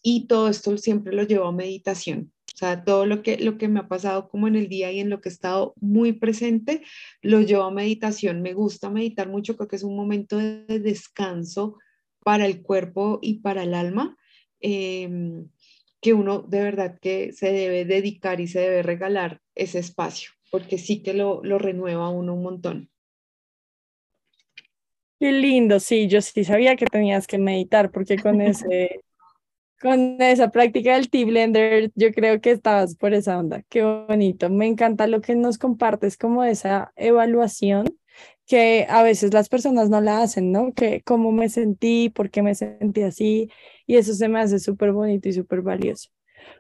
y 0.01 0.27
todo 0.27 0.47
esto 0.49 0.77
siempre 0.77 1.13
lo 1.13 1.23
llevo 1.23 1.45
a 1.45 1.51
meditación. 1.51 2.32
O 2.53 2.55
sea, 2.55 2.83
todo 2.83 3.07
lo 3.07 3.23
que, 3.23 3.37
lo 3.37 3.57
que 3.57 3.67
me 3.67 3.79
ha 3.79 3.87
pasado 3.87 4.29
como 4.29 4.47
en 4.47 4.55
el 4.55 4.69
día 4.69 4.91
y 4.91 4.99
en 4.99 5.09
lo 5.09 5.21
que 5.21 5.29
he 5.29 5.31
estado 5.31 5.73
muy 5.81 6.13
presente, 6.13 6.83
lo 7.23 7.41
llevo 7.41 7.63
a 7.63 7.71
meditación. 7.71 8.43
Me 8.43 8.53
gusta 8.53 8.91
meditar 8.91 9.27
mucho, 9.27 9.57
creo 9.57 9.67
que 9.67 9.75
es 9.75 9.83
un 9.83 9.95
momento 9.95 10.37
de 10.37 10.79
descanso 10.79 11.79
para 12.23 12.45
el 12.45 12.61
cuerpo 12.61 13.17
y 13.23 13.39
para 13.39 13.63
el 13.63 13.73
alma, 13.73 14.15
em, 14.59 15.49
que 15.99 16.13
uno 16.13 16.43
de 16.43 16.61
verdad 16.61 16.99
que 17.01 17.33
se 17.33 17.51
debe 17.51 17.85
dedicar 17.85 18.39
y 18.39 18.47
se 18.47 18.59
debe 18.59 18.83
regalar 18.83 19.41
ese 19.55 19.79
espacio, 19.79 20.31
porque 20.51 20.77
sí 20.77 21.01
que 21.01 21.15
lo, 21.15 21.43
lo 21.43 21.57
renueva 21.57 22.09
uno 22.09 22.35
un 22.35 22.43
montón. 22.43 22.89
Qué 25.19 25.31
lindo, 25.31 25.79
sí, 25.79 26.07
yo 26.07 26.21
sí 26.21 26.43
sabía 26.43 26.75
que 26.75 26.85
tenías 26.85 27.25
que 27.25 27.39
meditar, 27.39 27.91
porque 27.91 28.17
con 28.17 28.41
ese 28.41 29.01
con 29.83 30.21
esa 30.21 30.49
práctica 30.49 30.93
del 30.93 31.09
tea 31.09 31.25
blender, 31.25 31.91
yo 31.95 32.13
creo 32.13 32.39
que 32.39 32.51
estabas 32.51 32.95
por 32.95 33.13
esa 33.13 33.37
onda. 33.37 33.63
Qué 33.67 33.83
bonito. 33.83 34.49
Me 34.49 34.65
encanta 34.65 35.07
lo 35.07 35.19
que 35.19 35.35
nos 35.35 35.57
compartes 35.57 36.15
como 36.15 36.45
esa 36.45 36.93
evaluación 36.95 37.99
que 38.45 38.85
a 38.89 39.03
veces 39.03 39.33
las 39.33 39.49
personas 39.49 39.89
no 39.89 39.99
la 39.99 40.21
hacen, 40.21 40.53
¿no? 40.53 40.71
Que 40.73 41.01
cómo 41.03 41.33
me 41.33 41.49
sentí, 41.49 42.09
por 42.09 42.29
qué 42.29 42.41
me 42.41 42.55
sentí 42.55 43.01
así, 43.01 43.49
y 43.85 43.97
eso 43.97 44.13
se 44.13 44.29
me 44.29 44.39
hace 44.39 44.59
súper 44.59 44.93
bonito 44.93 45.27
y 45.27 45.33
súper 45.33 45.61
valioso. 45.61 46.09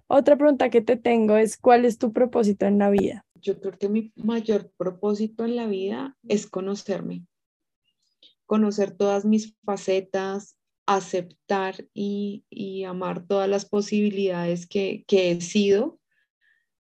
Otra 0.07 0.35
pregunta 0.35 0.69
que 0.69 0.81
te 0.81 0.97
tengo 0.97 1.37
es, 1.37 1.57
¿cuál 1.57 1.85
es 1.85 1.97
tu 1.97 2.11
propósito 2.11 2.65
en 2.65 2.77
la 2.77 2.89
vida? 2.89 3.25
Yo 3.35 3.57
creo 3.61 3.77
que 3.77 3.87
mi 3.87 4.11
mayor 4.17 4.69
propósito 4.75 5.45
en 5.45 5.55
la 5.55 5.67
vida 5.67 6.17
es 6.27 6.45
conocerme, 6.45 7.25
conocer 8.45 8.91
todas 8.91 9.23
mis 9.23 9.55
facetas, 9.63 10.57
aceptar 10.85 11.85
y, 11.93 12.43
amar 12.85 13.25
todas 13.25 13.49
las 13.49 13.65
posibilidades 13.65 14.67
que, 14.67 15.03
que 15.07 15.31
he 15.31 15.41
sido 15.41 15.99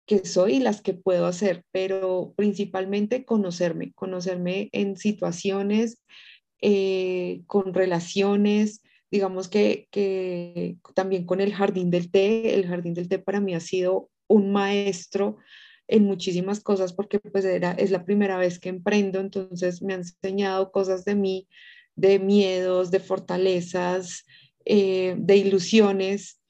que 0.05 0.25
soy 0.25 0.55
y 0.55 0.60
las 0.60 0.81
que 0.81 0.93
puedo 0.93 1.25
hacer, 1.25 1.63
pero 1.71 2.34
principalmente 2.36 3.25
conocerme, 3.25 3.91
conocerme 3.93 4.69
en 4.71 4.97
situaciones, 4.97 6.03
eh, 6.62 7.41
con 7.47 7.73
relaciones, 7.73 8.81
digamos 9.12 9.47
que, 9.47 9.88
que, 9.91 10.77
también 10.93 11.25
con 11.25 11.41
el 11.41 11.53
jardín 11.53 11.89
del 11.89 12.12
té, 12.12 12.55
el 12.55 12.67
jardín 12.67 12.93
del 12.93 13.10
té 13.10 13.19
para 13.19 13.39
mí 13.39 13.55
ha 13.55 13.60
sido 13.60 14.10
un 14.27 14.51
maestro 14.51 15.38
en 15.88 16.03
muchísimas 16.03 16.62
cosas 16.62 16.93
porque 16.93 17.19
pues 17.19 17.45
era, 17.45 17.71
es 17.73 17.91
la 17.91 18.05
primera 18.05 18.38
vez 18.38 18.60
que 18.60 18.69
emprendo, 18.69 19.19
entonces 19.19 19.81
me 19.81 19.93
ha 19.93 19.97
enseñado 19.97 20.71
cosas 20.71 21.05
de 21.05 21.15
mí, 21.15 21.47
de 21.95 22.19
miedos, 22.19 22.91
de 22.91 22.99
fortalezas, 22.99 24.25
eh, 24.65 25.15
de 25.17 25.38
ilusiones 25.38 26.41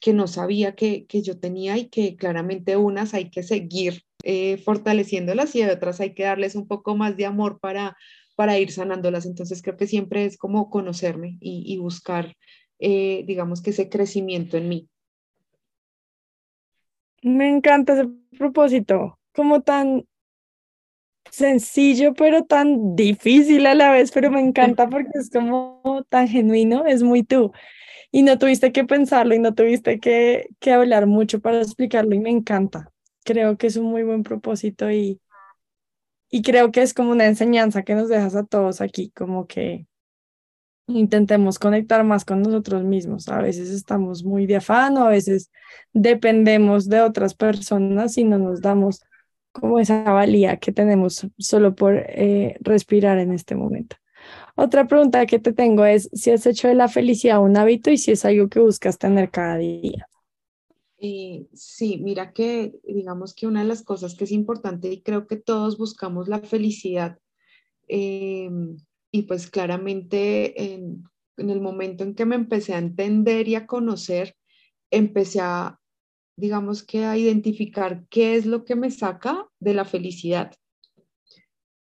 que 0.00 0.12
no 0.12 0.26
sabía 0.26 0.74
que, 0.74 1.06
yo 1.08 1.38
tenía 1.38 1.76
y 1.78 1.88
que 1.88 2.16
claramente 2.16 2.76
unas 2.76 3.14
hay 3.14 3.30
que 3.30 3.42
seguir 3.42 4.02
eh, 4.22 4.58
fortaleciéndolas 4.58 5.54
y 5.54 5.62
otras 5.62 6.00
hay 6.00 6.14
que 6.14 6.24
darles 6.24 6.54
un 6.54 6.66
poco 6.66 6.96
más 6.96 7.16
de 7.16 7.26
amor 7.26 7.58
para, 7.60 7.96
para 8.36 8.58
ir 8.58 8.70
sanándolas. 8.70 9.26
Entonces 9.26 9.62
creo 9.62 9.76
que 9.76 9.86
siempre 9.86 10.24
es 10.24 10.36
como 10.36 10.70
conocerme 10.70 11.38
y, 11.40 11.76
buscar, 11.78 12.36
eh, 12.78 13.24
digamos 13.26 13.62
que 13.62 13.70
ese 13.70 13.88
crecimiento 13.88 14.56
en 14.56 14.68
mí. 14.68 14.88
Me 17.22 17.48
encanta 17.48 17.94
ese 17.94 18.08
propósito, 18.38 19.18
como 19.34 19.62
tan 19.62 20.06
sencillo, 21.30 22.14
pero 22.14 22.44
tan 22.44 22.96
difícil 22.96 23.66
a 23.66 23.74
la 23.74 23.90
vez, 23.90 24.12
pero 24.12 24.30
me 24.30 24.40
encanta 24.46 24.88
porque 24.88 25.10
es 25.14 25.30
como 25.30 26.04
tan 26.08 26.28
genuino, 26.28 26.84
es 26.86 27.02
muy 27.02 27.22
tú 27.22 27.52
y 28.10 28.22
no 28.22 28.38
tuviste 28.38 28.72
que 28.72 28.84
pensarlo 28.84 29.34
y 29.34 29.38
no 29.38 29.54
tuviste 29.54 30.00
que, 30.00 30.48
que 30.58 30.72
hablar 30.72 31.06
mucho 31.06 31.40
para 31.40 31.60
explicarlo 31.60 32.14
y 32.14 32.20
me 32.20 32.30
encanta. 32.30 32.90
Creo 33.24 33.58
que 33.58 33.66
es 33.66 33.76
un 33.76 33.86
muy 33.86 34.04
buen 34.04 34.22
propósito 34.22 34.90
y, 34.90 35.20
y 36.30 36.42
creo 36.42 36.72
que 36.72 36.82
es 36.82 36.94
como 36.94 37.10
una 37.10 37.26
enseñanza 37.26 37.82
que 37.82 37.94
nos 37.94 38.08
dejas 38.08 38.34
a 38.36 38.44
todos 38.44 38.80
aquí, 38.80 39.10
como 39.10 39.46
que 39.46 39.86
intentemos 40.86 41.58
conectar 41.58 42.04
más 42.04 42.24
con 42.24 42.42
nosotros 42.42 42.84
mismos. 42.84 43.28
A 43.28 43.42
veces 43.42 43.70
estamos 43.70 44.24
muy 44.24 44.46
de 44.46 44.56
afán 44.56 44.96
o 44.96 45.04
a 45.04 45.10
veces 45.10 45.50
dependemos 45.92 46.88
de 46.88 47.00
otras 47.00 47.34
personas 47.34 48.16
y 48.16 48.24
no 48.24 48.38
nos 48.38 48.60
damos 48.60 49.02
como 49.60 49.78
esa 49.78 50.02
valía 50.04 50.58
que 50.58 50.72
tenemos 50.72 51.26
solo 51.38 51.74
por 51.74 51.96
eh, 51.96 52.56
respirar 52.60 53.18
en 53.18 53.32
este 53.32 53.54
momento. 53.54 53.96
Otra 54.54 54.86
pregunta 54.86 55.26
que 55.26 55.38
te 55.38 55.52
tengo 55.52 55.84
es 55.84 56.08
si 56.12 56.30
has 56.30 56.46
hecho 56.46 56.68
de 56.68 56.74
la 56.74 56.88
felicidad 56.88 57.42
un 57.42 57.56
hábito 57.56 57.90
y 57.90 57.98
si 57.98 58.12
es 58.12 58.24
algo 58.24 58.48
que 58.48 58.60
buscas 58.60 58.98
tener 58.98 59.30
cada 59.30 59.58
día. 59.58 60.08
Eh, 60.98 61.46
sí, 61.52 61.98
mira 62.02 62.32
que 62.32 62.74
digamos 62.82 63.34
que 63.34 63.46
una 63.46 63.60
de 63.60 63.68
las 63.68 63.82
cosas 63.82 64.14
que 64.14 64.24
es 64.24 64.32
importante 64.32 64.90
y 64.90 65.02
creo 65.02 65.26
que 65.26 65.36
todos 65.36 65.76
buscamos 65.76 66.26
la 66.26 66.40
felicidad 66.40 67.18
eh, 67.86 68.50
y 69.10 69.22
pues 69.22 69.50
claramente 69.50 70.74
en, 70.74 71.04
en 71.36 71.50
el 71.50 71.60
momento 71.60 72.02
en 72.02 72.14
que 72.14 72.24
me 72.24 72.34
empecé 72.34 72.74
a 72.74 72.78
entender 72.78 73.46
y 73.48 73.56
a 73.56 73.66
conocer, 73.66 74.36
empecé 74.90 75.40
a, 75.40 75.78
digamos 76.36 76.82
que 76.82 77.04
a 77.04 77.16
identificar 77.16 78.04
qué 78.08 78.36
es 78.36 78.46
lo 78.46 78.64
que 78.64 78.76
me 78.76 78.90
saca 78.90 79.48
de 79.58 79.74
la 79.74 79.84
felicidad 79.84 80.54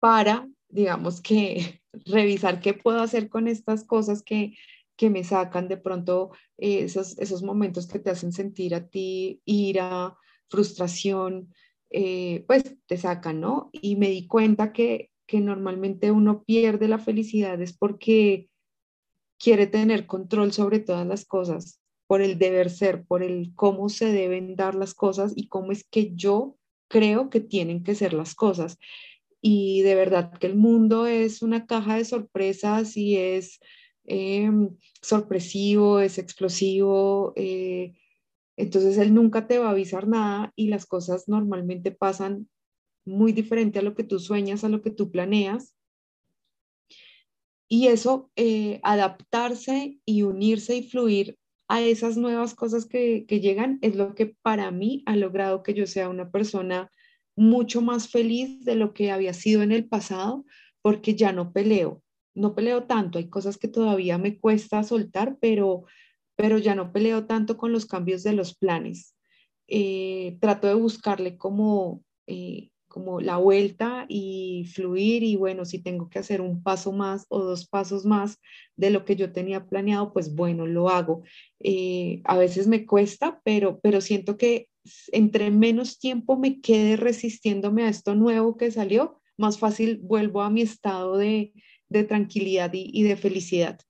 para, 0.00 0.48
digamos 0.68 1.20
que 1.20 1.80
revisar 2.06 2.60
qué 2.60 2.74
puedo 2.74 3.00
hacer 3.00 3.28
con 3.28 3.46
estas 3.46 3.84
cosas 3.84 4.22
que, 4.22 4.54
que 4.96 5.10
me 5.10 5.24
sacan 5.24 5.68
de 5.68 5.76
pronto 5.76 6.32
eh, 6.58 6.82
esos, 6.84 7.18
esos 7.18 7.42
momentos 7.42 7.86
que 7.86 7.98
te 7.98 8.10
hacen 8.10 8.32
sentir 8.32 8.74
a 8.74 8.88
ti 8.88 9.40
ira, 9.44 10.16
frustración, 10.48 11.54
eh, 11.90 12.44
pues 12.46 12.76
te 12.86 12.96
sacan, 12.96 13.40
¿no? 13.40 13.70
Y 13.72 13.96
me 13.96 14.08
di 14.10 14.26
cuenta 14.26 14.72
que, 14.72 15.10
que 15.26 15.40
normalmente 15.40 16.10
uno 16.10 16.42
pierde 16.42 16.88
la 16.88 16.98
felicidad 16.98 17.60
es 17.60 17.76
porque 17.76 18.48
quiere 19.38 19.66
tener 19.66 20.06
control 20.06 20.52
sobre 20.52 20.78
todas 20.78 21.06
las 21.06 21.24
cosas, 21.24 21.81
por 22.12 22.20
el 22.20 22.38
deber 22.38 22.68
ser, 22.68 23.06
por 23.06 23.22
el 23.22 23.54
cómo 23.54 23.88
se 23.88 24.12
deben 24.12 24.54
dar 24.54 24.74
las 24.74 24.92
cosas 24.92 25.32
y 25.34 25.48
cómo 25.48 25.72
es 25.72 25.82
que 25.82 26.14
yo 26.14 26.58
creo 26.88 27.30
que 27.30 27.40
tienen 27.40 27.82
que 27.82 27.94
ser 27.94 28.12
las 28.12 28.34
cosas 28.34 28.76
y 29.40 29.80
de 29.80 29.94
verdad 29.94 30.30
que 30.38 30.46
el 30.46 30.54
mundo 30.54 31.06
es 31.06 31.40
una 31.40 31.64
caja 31.64 31.96
de 31.96 32.04
sorpresas 32.04 32.98
y 32.98 33.16
es 33.16 33.60
em, 34.04 34.76
sorpresivo, 35.00 36.00
es 36.00 36.18
explosivo, 36.18 37.32
eh, 37.34 37.94
entonces 38.58 38.98
él 38.98 39.14
nunca 39.14 39.46
te 39.46 39.58
va 39.58 39.68
a 39.68 39.70
avisar 39.70 40.06
nada 40.06 40.52
y 40.54 40.68
las 40.68 40.84
cosas 40.84 41.30
normalmente 41.30 41.92
pasan 41.92 42.46
muy 43.06 43.32
diferente 43.32 43.78
a 43.78 43.82
lo 43.82 43.94
que 43.94 44.04
tú 44.04 44.20
sueñas, 44.20 44.64
a 44.64 44.68
lo 44.68 44.82
que 44.82 44.90
tú 44.90 45.10
planeas. 45.10 45.74
Y 47.70 47.86
eso, 47.86 48.30
eh, 48.36 48.80
adaptarse 48.82 49.98
y 50.04 50.24
unirse 50.24 50.76
y 50.76 50.82
fluir 50.82 51.38
a 51.72 51.80
esas 51.80 52.18
nuevas 52.18 52.54
cosas 52.54 52.84
que, 52.84 53.24
que 53.26 53.40
llegan 53.40 53.78
es 53.80 53.96
lo 53.96 54.14
que 54.14 54.26
para 54.26 54.70
mí 54.70 55.02
ha 55.06 55.16
logrado 55.16 55.62
que 55.62 55.72
yo 55.72 55.86
sea 55.86 56.10
una 56.10 56.30
persona 56.30 56.90
mucho 57.34 57.80
más 57.80 58.10
feliz 58.10 58.62
de 58.66 58.74
lo 58.74 58.92
que 58.92 59.10
había 59.10 59.32
sido 59.32 59.62
en 59.62 59.72
el 59.72 59.88
pasado 59.88 60.44
porque 60.82 61.14
ya 61.14 61.32
no 61.32 61.50
peleo, 61.54 62.02
no 62.34 62.54
peleo 62.54 62.82
tanto, 62.82 63.16
hay 63.16 63.30
cosas 63.30 63.56
que 63.56 63.68
todavía 63.68 64.18
me 64.18 64.38
cuesta 64.38 64.82
soltar, 64.82 65.38
pero, 65.40 65.86
pero 66.36 66.58
ya 66.58 66.74
no 66.74 66.92
peleo 66.92 67.24
tanto 67.24 67.56
con 67.56 67.72
los 67.72 67.86
cambios 67.86 68.22
de 68.22 68.34
los 68.34 68.54
planes. 68.54 69.16
Eh, 69.66 70.36
trato 70.42 70.66
de 70.68 70.74
buscarle 70.74 71.38
como, 71.38 72.04
eh, 72.26 72.68
como 72.92 73.22
la 73.22 73.38
vuelta 73.38 74.04
y 74.06 74.68
fluir 74.70 75.22
y 75.22 75.36
bueno, 75.36 75.64
si 75.64 75.78
tengo 75.78 76.10
que 76.10 76.18
hacer 76.18 76.42
un 76.42 76.62
paso 76.62 76.92
más 76.92 77.24
o 77.30 77.40
dos 77.40 77.66
pasos 77.66 78.04
más 78.04 78.38
de 78.76 78.90
lo 78.90 79.06
que 79.06 79.16
yo 79.16 79.32
tenía 79.32 79.64
planeado, 79.66 80.12
pues 80.12 80.34
bueno, 80.34 80.66
lo 80.66 80.90
hago. 80.90 81.22
Eh, 81.60 82.20
a 82.24 82.36
veces 82.36 82.66
me 82.66 82.84
cuesta, 82.84 83.40
pero, 83.44 83.80
pero 83.80 84.02
siento 84.02 84.36
que 84.36 84.68
entre 85.10 85.50
menos 85.50 85.98
tiempo 85.98 86.38
me 86.38 86.60
quede 86.60 86.96
resistiéndome 86.96 87.84
a 87.84 87.88
esto 87.88 88.14
nuevo 88.14 88.58
que 88.58 88.70
salió, 88.70 89.22
más 89.38 89.58
fácil 89.58 89.98
vuelvo 90.02 90.42
a 90.42 90.50
mi 90.50 90.60
estado 90.60 91.16
de, 91.16 91.54
tranquilidad 92.08 92.70
y, 92.74 93.02
de 93.02 93.16
felicidad. 93.16 93.80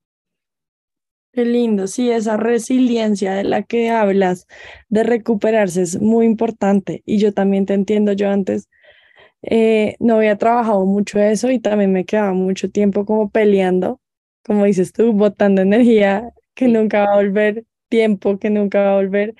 Qué 1.33 1.45
lindo, 1.45 1.89
sí, 1.89 2.11
esa 2.11 2.37
resiliencia 2.37 3.33
de 3.33 3.43
la 3.43 3.65
que 3.65 3.91
hablas, 3.91 4.47
de 4.89 5.03
recuperarse 5.03 5.83
es 5.83 6.01
muy 6.01 6.27
importante. 6.27 7.03
Y 7.05 7.19
yo 7.19 7.33
también 7.33 7.67
te 7.67 7.75
entiendo, 7.75 8.13
yo 8.13 8.29
antes 8.29 8.69
eh, 9.43 9.97
no 10.01 10.17
había 10.17 10.37
trabajado 10.39 10.85
mucho 10.87 11.19
eso 11.21 11.51
y 11.51 11.59
también 11.61 11.93
me 11.93 12.05
quedaba 12.05 12.33
mucho 12.33 12.71
tiempo 12.71 13.05
como 13.07 13.31
peleando, 13.31 14.01
como 14.45 14.65
dices 14.65 14.93
tú, 14.93 15.13
botando 15.13 15.63
energía 15.63 16.33
que 16.55 16.69
nunca 16.69 17.07
va 17.07 17.15
a 17.15 17.17
volver, 17.17 17.65
tiempo 17.89 18.39
que 18.39 18.51
nunca 18.51 18.83
va 18.83 18.93
a 18.93 18.97
volver 18.97 19.35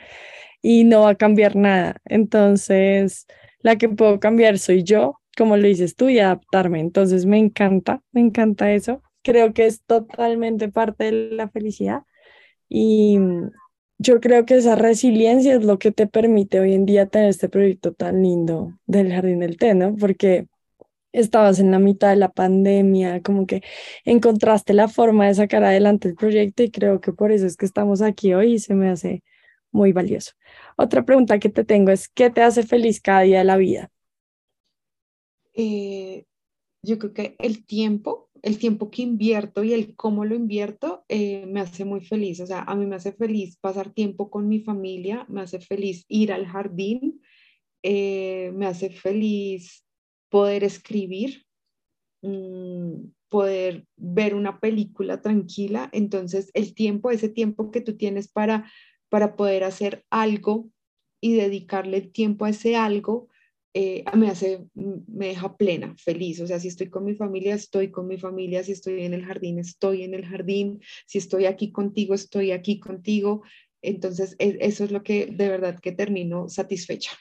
y 0.63 0.85
no 0.85 1.03
va 1.03 1.11
a 1.11 1.15
cambiar 1.17 1.57
nada. 1.57 1.97
Entonces, 2.05 3.27
la 3.61 3.77
que 3.77 3.89
puedo 3.89 4.21
cambiar 4.21 4.59
soy 4.59 4.85
yo, 4.85 5.21
como 5.37 5.57
lo 5.57 5.67
dices 5.67 5.97
tú, 5.97 6.09
y 6.09 6.19
adaptarme. 6.21 6.81
Entonces, 6.81 7.27
me 7.27 7.39
encanta, 7.39 8.03
me 8.13 8.21
encanta 8.21 8.73
eso. 8.73 9.03
Creo 9.23 9.55
que 9.55 9.67
es 9.67 9.83
totalmente 9.85 10.69
parte 10.69 11.05
de 11.05 11.13
la 11.37 11.49
felicidad 11.49 12.03
y 12.69 13.19
yo 14.03 14.21
creo 14.21 14.45
que 14.45 14.57
esa 14.57 14.75
resiliencia 14.75 15.55
es 15.55 15.65
lo 15.65 15.79
que 15.79 15.93
te 15.93 16.07
permite 16.07 16.61
hoy 16.61 16.75
en 16.75 16.87
día 16.87 17.07
tener 17.07 17.29
este 17.29 17.49
proyecto 17.49 17.93
tan 17.93 18.23
lindo 18.23 18.73
del 18.87 19.13
Jardín 19.13 19.41
del 19.41 19.57
Té, 19.57 19.75
¿no? 19.75 19.95
Porque 19.97 20.47
estabas 21.13 21.61
en 21.61 21.71
la 21.71 21.79
mitad 21.79 22.11
de 22.11 22.17
la 22.17 22.33
pandemia, 22.33 23.23
como 23.23 23.47
que 23.47 23.63
encontraste 24.05 24.75
la 24.75 24.89
forma 24.89 25.27
de 25.27 25.35
sacar 25.35 25.63
adelante 25.63 26.09
el 26.09 26.17
proyecto 26.17 26.63
y 26.63 26.71
creo 26.71 27.01
que 27.01 27.13
por 27.13 27.31
eso 27.33 27.47
es 27.47 27.57
que 27.57 27.67
estamos 27.67 28.03
aquí 28.03 28.35
hoy 28.35 28.55
y 28.55 28.59
se 28.59 28.75
me 28.75 28.91
hace 28.91 29.23
muy 29.71 29.93
valioso. 29.93 30.33
Otra 30.77 31.05
pregunta 31.05 31.39
que 31.39 31.49
te 31.49 31.65
tengo 31.65 31.93
es, 31.93 32.09
¿qué 32.09 32.31
te 32.31 32.43
hace 32.43 32.65
feliz 32.65 33.01
cada 33.01 33.21
día 33.21 33.39
de 33.39 33.45
la 33.45 33.57
vida? 33.57 33.91
Eh, 35.55 36.25
yo 36.83 36.99
creo 36.99 37.13
que 37.13 37.37
el 37.39 37.65
tiempo, 37.65 38.31
el 38.43 38.59
tiempo 38.59 38.91
que 38.91 39.03
invierto 39.03 39.63
y 39.63 39.73
el 39.73 39.95
cómo 39.95 40.25
lo 40.25 40.35
invierto 40.35 41.05
eh, 41.09 41.47
me 41.47 41.61
hace 41.61 41.85
muy 41.85 42.01
feliz. 42.01 42.41
O 42.41 42.47
sea, 42.47 42.63
a 42.63 42.75
mí 42.75 42.87
me 42.87 42.97
hace 42.97 43.13
feliz 43.13 43.57
pasar 43.57 43.91
tiempo 43.91 44.31
con 44.31 44.49
mi 44.49 44.61
familia, 44.61 45.25
me 45.29 45.43
hace 45.43 45.61
feliz 45.61 46.05
ir 46.09 46.33
al 46.33 46.47
jardín, 46.47 47.23
eh, 47.85 48.51
me 48.55 48.67
hace 48.67 48.91
feliz 48.91 49.87
poder 50.29 50.65
escribir, 50.65 51.45
mm, 52.23 53.13
poder 53.29 53.87
ver 53.97 54.35
una 54.35 54.59
película 54.59 55.23
tranquila. 55.23 55.89
Entonces, 55.93 56.51
el 56.55 56.75
tiempo, 56.75 57.11
ese 57.13 57.29
tiempo 57.29 57.71
que 57.71 57.81
tú 57.81 57.97
tienes 57.97 58.29
para, 58.29 58.71
para 59.09 59.37
poder 59.37 59.63
hacer 59.63 60.05
algo 60.11 60.69
y 61.21 61.35
dedicarle 61.35 62.01
tiempo 62.01 62.45
a 62.45 62.51
ese 62.51 62.75
algo, 62.75 63.29
eh, 63.75 64.05
me 64.15 64.29
hace, 64.29 64.67
me 64.75 65.29
deja 65.29 65.57
plena, 65.57 65.95
feliz. 65.99 66.41
O 66.41 66.47
sea, 66.47 66.61
si 66.61 66.69
estoy 66.69 66.91
con 66.91 67.05
mi 67.05 67.15
familia, 67.15 67.55
estoy 67.55 67.91
con 67.91 68.07
mi 68.07 68.19
familia. 68.19 68.63
Si 68.63 68.73
estoy 68.73 69.05
en 69.05 69.15
el 69.15 69.25
jardín, 69.25 69.59
estoy 69.59 70.03
en 70.03 70.15
el 70.15 70.27
jardín. 70.27 70.81
Si 71.07 71.19
estoy 71.19 71.47
aquí 71.47 71.73
contigo, 71.73 72.15
estoy 72.15 72.53
aquí 72.53 72.79
contigo. 72.81 73.43
Entonces, 73.81 74.37
e, 74.39 74.59
eso 74.61 74.85
es 74.85 74.91
lo 74.91 75.03
que 75.03 75.27
de 75.27 75.49
verdad 75.49 75.81
que 75.81 75.93
termino 75.93 76.49
satisfecha. 76.49 77.13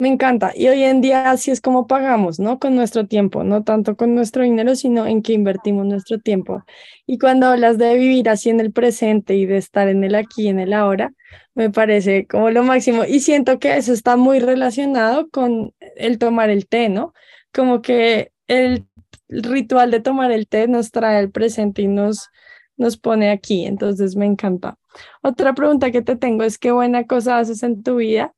Me 0.00 0.08
encanta. 0.08 0.52
Y 0.54 0.66
hoy 0.68 0.82
en 0.82 1.02
día 1.02 1.30
así 1.30 1.50
es 1.50 1.60
como 1.60 1.86
pagamos, 1.86 2.40
¿no? 2.40 2.58
Con 2.58 2.74
nuestro 2.74 3.06
tiempo, 3.06 3.44
no 3.44 3.64
tanto 3.64 3.96
con 3.96 4.14
nuestro 4.14 4.42
dinero, 4.44 4.74
sino 4.74 5.06
en 5.06 5.20
que 5.22 5.34
invertimos 5.34 5.84
nuestro 5.84 6.18
tiempo. 6.18 6.64
Y 7.06 7.18
cuando 7.18 7.48
hablas 7.48 7.76
de 7.76 7.98
vivir 7.98 8.30
así 8.30 8.48
en 8.48 8.60
el 8.60 8.72
presente 8.72 9.34
y 9.36 9.44
de 9.44 9.58
estar 9.58 9.88
en 9.88 10.02
el 10.02 10.14
aquí, 10.14 10.48
en 10.48 10.58
el 10.58 10.72
ahora, 10.72 11.12
me 11.54 11.68
parece 11.68 12.26
como 12.26 12.50
lo 12.50 12.62
máximo. 12.62 13.04
Y 13.04 13.20
siento 13.20 13.58
que 13.58 13.76
eso 13.76 13.92
está 13.92 14.16
muy 14.16 14.40
relacionado 14.40 15.28
con 15.28 15.74
el 15.96 16.16
tomar 16.16 16.48
el 16.48 16.66
té, 16.66 16.88
¿no? 16.88 17.12
Como 17.52 17.82
que 17.82 18.32
el 18.48 18.86
ritual 19.28 19.90
de 19.90 20.00
tomar 20.00 20.32
el 20.32 20.48
té 20.48 20.66
nos 20.66 20.92
trae 20.92 21.18
al 21.18 21.30
presente 21.30 21.82
y 21.82 21.88
nos, 21.88 22.30
nos 22.78 22.96
pone 22.96 23.30
aquí. 23.30 23.66
Entonces 23.66 24.16
me 24.16 24.24
encanta. 24.24 24.78
Otra 25.20 25.52
pregunta 25.54 25.90
que 25.90 26.00
te 26.00 26.16
tengo 26.16 26.42
es, 26.42 26.56
¿qué 26.56 26.72
buena 26.72 27.04
cosa 27.04 27.38
haces 27.38 27.62
en 27.62 27.82
tu 27.82 27.96
vida 27.96 28.34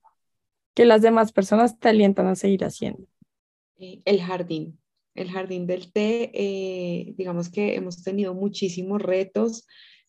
que 0.74 0.84
las 0.84 1.02
demás 1.02 1.32
personas 1.32 1.78
te 1.78 1.88
alientan 1.88 2.26
a 2.26 2.34
seguir 2.34 2.64
haciendo? 2.64 3.06
Eh, 3.78 4.00
el 4.04 4.20
jardín, 4.20 4.78
el 5.14 5.30
jardín 5.30 5.66
del 5.66 5.92
té, 5.92 6.30
eh, 6.34 7.14
digamos 7.16 7.50
que 7.50 7.74
hemos 7.74 8.02
tenido 8.02 8.34
muchísimos 8.34 9.02
retos, 9.02 9.66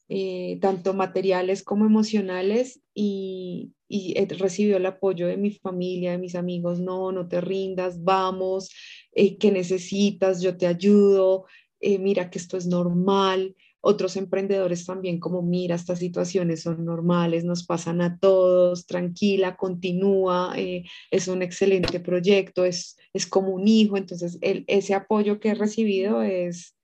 eh, 0.10 0.60
tanto 0.62 0.94
materiales 0.94 1.64
como 1.64 1.86
emocionales, 1.86 2.82
y, 2.94 3.74
y, 3.88 4.14
he 4.18 4.28
el 4.76 4.86
apoyo 4.86 5.28
de 5.28 5.38
mi 5.38 5.52
familia, 5.52 6.12
de 6.12 6.18
mis 6.18 6.36
amigos, 6.36 6.80
no, 6.80 7.12
no 7.12 7.28
te 7.28 7.42
rindas, 7.42 8.04
vamos, 8.04 8.70
¿qué 9.14 9.52
necesitas? 9.52 10.42
Yo 10.42 10.58
te 10.58 10.68
ayudo, 10.68 11.46
mira 11.82 12.30
que 12.30 12.38
esto 12.38 12.58
es 12.58 12.68
normal 12.68 13.56
otros 13.86 14.16
emprendedores 14.16 14.86
también 14.86 15.20
como, 15.20 15.42
mira, 15.42 15.76
estas 15.76 16.00
situaciones 16.00 16.62
son 16.62 16.86
normales, 16.86 17.44
nos 17.44 17.66
pasan 17.66 18.00
a 18.02 18.18
todos, 18.18 18.86
tranquila, 18.86 19.58
continúa, 19.58 20.54
eh, 20.56 20.86
es 21.12 21.28
un 21.28 21.42
excelente 21.42 22.00
proyecto, 22.00 22.64
es, 22.64 22.98
es 23.12 23.28
como 23.28 23.50
un 23.50 23.68
hijo, 23.68 23.98
entonces 23.98 24.38
el, 24.40 24.64
ese 24.68 24.94
apoyo 24.94 25.42
que 25.42 25.50
he 25.50 25.56
recibido 25.56 26.22
es, 26.22 26.78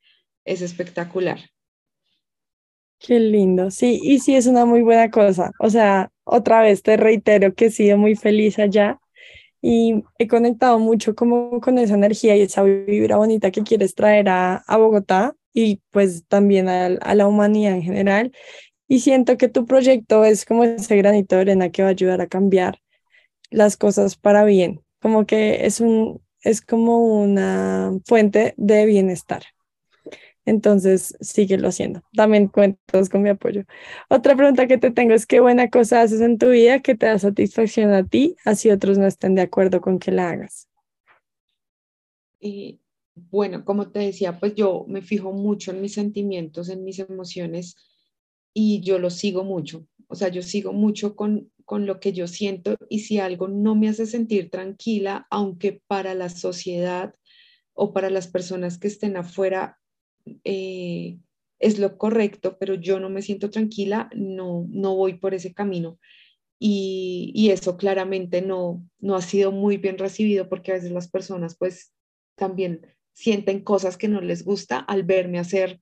es 0.43 0.61
espectacular. 0.61 1.39
Qué 2.99 3.17
lindo, 3.17 3.71
sí, 3.71 4.01
y 4.03 4.19
sí 4.19 4.35
es 4.35 4.45
una 4.45 4.65
muy 4.65 4.81
buena 4.81 5.09
cosa. 5.09 5.51
O 5.59 5.69
sea, 5.69 6.11
otra 6.25 6.61
vez 6.61 6.83
te 6.83 6.97
reitero 6.97 7.53
que 7.53 7.67
he 7.67 7.71
sido 7.71 7.97
muy 7.97 8.17
feliz 8.17 8.59
allá 8.59 8.99
y 9.61 10.03
he 10.17 10.27
conectado 10.27 10.79
mucho 10.79 11.15
como 11.15 11.61
con 11.61 11.77
esa 11.77 11.93
energía 11.93 12.35
y 12.35 12.41
esa 12.41 12.61
vibra 12.63 13.15
bonita 13.15 13.51
que 13.51 13.63
quieres 13.63 13.95
traer 13.95 14.27
a, 14.27 14.57
a 14.57 14.75
Bogotá 14.75 15.33
y 15.53 15.81
pues 15.91 16.25
también 16.27 16.69
a, 16.69 16.89
la 16.89 17.27
humanidad 17.27 17.73
en 17.73 17.83
general. 17.83 18.31
Y 18.87 18.99
siento 19.01 19.37
que 19.37 19.49
tu 19.49 19.65
proyecto 19.65 20.25
es 20.25 20.45
como 20.45 20.63
ese 20.63 20.97
granito 20.97 21.35
de 21.35 21.41
arena 21.41 21.69
que 21.69 21.83
va 21.83 21.89
a 21.89 21.91
ayudar 21.91 22.21
a 22.21 22.27
cambiar 22.27 22.79
las 23.51 23.77
cosas 23.77 24.15
para 24.17 24.43
bien, 24.45 24.81
como 25.01 25.25
que 25.25 25.65
es, 25.65 25.79
un, 25.79 26.21
es 26.41 26.61
como 26.61 27.21
una 27.21 27.91
fuente 28.05 28.53
de 28.57 28.85
bienestar. 28.85 29.43
Entonces, 30.45 31.15
síguelo 31.21 31.67
haciendo. 31.67 32.01
También 32.13 32.47
cuentas 32.47 33.09
con 33.09 33.21
mi 33.21 33.29
apoyo. 33.29 33.65
Otra 34.09 34.35
pregunta 34.35 34.65
que 34.65 34.79
te 34.79 34.89
tengo 34.89 35.13
es, 35.13 35.27
¿qué 35.27 35.41
buena 35.41 35.69
cosa 35.69 36.01
haces 36.01 36.21
en 36.21 36.39
tu 36.39 36.49
vida 36.49 36.79
que 36.79 36.95
te 36.95 37.05
da 37.05 37.19
satisfacción 37.19 37.93
a 37.93 38.03
ti, 38.03 38.35
así 38.45 38.71
otros 38.71 38.97
no 38.97 39.05
estén 39.05 39.35
de 39.35 39.43
acuerdo 39.43 39.79
con 39.79 39.99
que 39.99 40.11
la 40.11 40.29
hagas? 40.29 40.67
Y 42.39 42.79
bueno, 43.29 43.65
como 43.65 43.91
te 43.91 43.99
decía, 43.99 44.39
pues 44.39 44.55
yo 44.55 44.85
me 44.87 45.01
fijo 45.01 45.31
mucho 45.31 45.71
en 45.71 45.81
mis 45.81 45.93
sentimientos, 45.93 46.69
en 46.69 46.83
mis 46.83 46.99
emociones 46.99 47.75
y 48.53 48.81
yo 48.81 48.99
lo 48.99 49.09
sigo 49.09 49.43
mucho. 49.43 49.85
O 50.07 50.15
sea, 50.15 50.29
yo 50.29 50.41
sigo 50.41 50.73
mucho 50.73 51.15
con, 51.15 51.51
con 51.65 51.85
lo 51.85 51.99
que 51.99 52.13
yo 52.13 52.27
siento 52.27 52.77
y 52.89 52.99
si 52.99 53.19
algo 53.19 53.47
no 53.47 53.75
me 53.75 53.89
hace 53.89 54.05
sentir 54.05 54.49
tranquila, 54.49 55.27
aunque 55.29 55.81
para 55.87 56.15
la 56.15 56.29
sociedad 56.29 57.13
o 57.73 57.93
para 57.93 58.09
las 58.09 58.27
personas 58.27 58.77
que 58.77 58.87
estén 58.87 59.17
afuera 59.17 59.79
eh, 60.43 61.19
es 61.59 61.79
lo 61.79 61.97
correcto, 61.97 62.57
pero 62.59 62.73
yo 62.73 62.99
no 62.99 63.09
me 63.09 63.21
siento 63.21 63.49
tranquila, 63.49 64.09
no, 64.15 64.65
no 64.69 64.95
voy 64.95 65.15
por 65.15 65.33
ese 65.33 65.53
camino. 65.53 65.99
Y, 66.61 67.31
y, 67.33 67.51
eso 67.51 67.77
claramente 67.77 68.41
no, 68.41 68.83
no 68.99 69.15
ha 69.15 69.21
sido 69.21 69.51
muy 69.53 69.77
bien 69.77 69.97
recibido 69.97 70.49
porque 70.49 70.71
a 70.71 70.75
veces 70.75 70.91
las 70.91 71.09
personas 71.09 71.55
pues 71.57 71.93
también 72.35 72.81
sienten 73.19 73.59
cosas 73.59 73.97
que 73.97 74.07
no 74.07 74.21
les 74.21 74.45
gusta 74.45 74.79
al 74.79 75.03
verme 75.03 75.39
hacer 75.39 75.81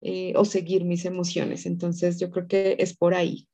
eh, 0.00 0.32
o 0.36 0.46
seguir 0.46 0.86
mis 0.86 1.04
emociones. 1.04 1.66
Entonces 1.66 2.18
yo 2.18 2.30
creo 2.30 2.48
que 2.48 2.76
es 2.78 2.96
por 2.96 3.14
ahí. 3.14 3.46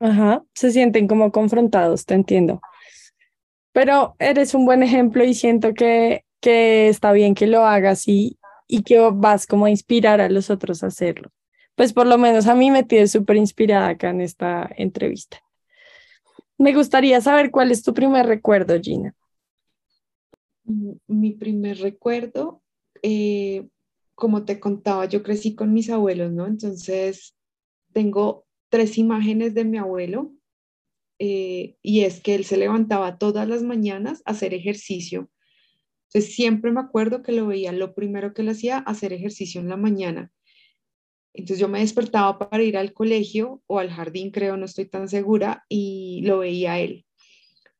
Ajá, 0.00 0.44
se 0.54 0.70
sienten 0.70 1.08
como 1.08 1.32
confrontados, 1.32 2.04
te 2.04 2.12
entiendo. 2.12 2.60
Pero 3.72 4.16
eres 4.18 4.52
un 4.52 4.66
buen 4.66 4.82
ejemplo 4.82 5.24
y 5.24 5.32
siento 5.32 5.72
que, 5.72 6.26
que 6.40 6.90
está 6.90 7.12
bien 7.12 7.34
que 7.34 7.46
lo 7.46 7.64
hagas 7.64 8.06
y, 8.06 8.38
y 8.68 8.82
que 8.82 8.98
vas 8.98 9.46
como 9.46 9.64
a 9.64 9.70
inspirar 9.70 10.20
a 10.20 10.28
los 10.28 10.50
otros 10.50 10.82
a 10.84 10.88
hacerlo. 10.88 11.30
Pues 11.74 11.94
por 11.94 12.06
lo 12.06 12.18
menos 12.18 12.48
a 12.48 12.54
mí 12.54 12.70
me 12.70 12.82
tienes 12.82 13.12
súper 13.12 13.36
inspirada 13.36 13.88
acá 13.88 14.10
en 14.10 14.20
esta 14.20 14.68
entrevista. 14.76 15.38
Me 16.58 16.74
gustaría 16.74 17.18
saber 17.22 17.50
cuál 17.50 17.70
es 17.70 17.82
tu 17.82 17.94
primer 17.94 18.26
recuerdo, 18.26 18.78
Gina. 18.78 19.14
Mi 20.64 21.32
primer 21.32 21.78
recuerdo, 21.78 22.62
eh, 23.02 23.68
como 24.14 24.44
te 24.44 24.60
contaba, 24.60 25.06
yo 25.06 25.22
crecí 25.22 25.54
con 25.54 25.72
mis 25.72 25.90
abuelos, 25.90 26.32
¿no? 26.32 26.46
Entonces, 26.46 27.36
tengo 27.92 28.46
tres 28.70 28.98
imágenes 28.98 29.54
de 29.54 29.64
mi 29.64 29.78
abuelo 29.78 30.32
eh, 31.18 31.76
y 31.82 32.00
es 32.00 32.20
que 32.20 32.34
él 32.34 32.44
se 32.44 32.56
levantaba 32.56 33.18
todas 33.18 33.48
las 33.48 33.62
mañanas 33.62 34.22
a 34.24 34.32
hacer 34.32 34.54
ejercicio. 34.54 35.30
Entonces, 36.08 36.34
siempre 36.34 36.70
me 36.72 36.80
acuerdo 36.80 37.22
que 37.22 37.32
lo 37.32 37.46
veía, 37.46 37.72
lo 37.72 37.94
primero 37.94 38.34
que 38.34 38.42
él 38.42 38.48
hacía, 38.48 38.78
hacer 38.78 39.12
ejercicio 39.12 39.60
en 39.60 39.68
la 39.68 39.76
mañana. 39.76 40.32
Entonces 41.34 41.58
yo 41.58 41.68
me 41.68 41.80
despertaba 41.80 42.38
para 42.38 42.62
ir 42.62 42.76
al 42.76 42.92
colegio 42.92 43.60
o 43.66 43.80
al 43.80 43.90
jardín, 43.90 44.30
creo, 44.30 44.56
no 44.56 44.66
estoy 44.66 44.86
tan 44.86 45.08
segura, 45.08 45.64
y 45.68 46.22
lo 46.24 46.38
veía 46.38 46.78
él. 46.78 47.04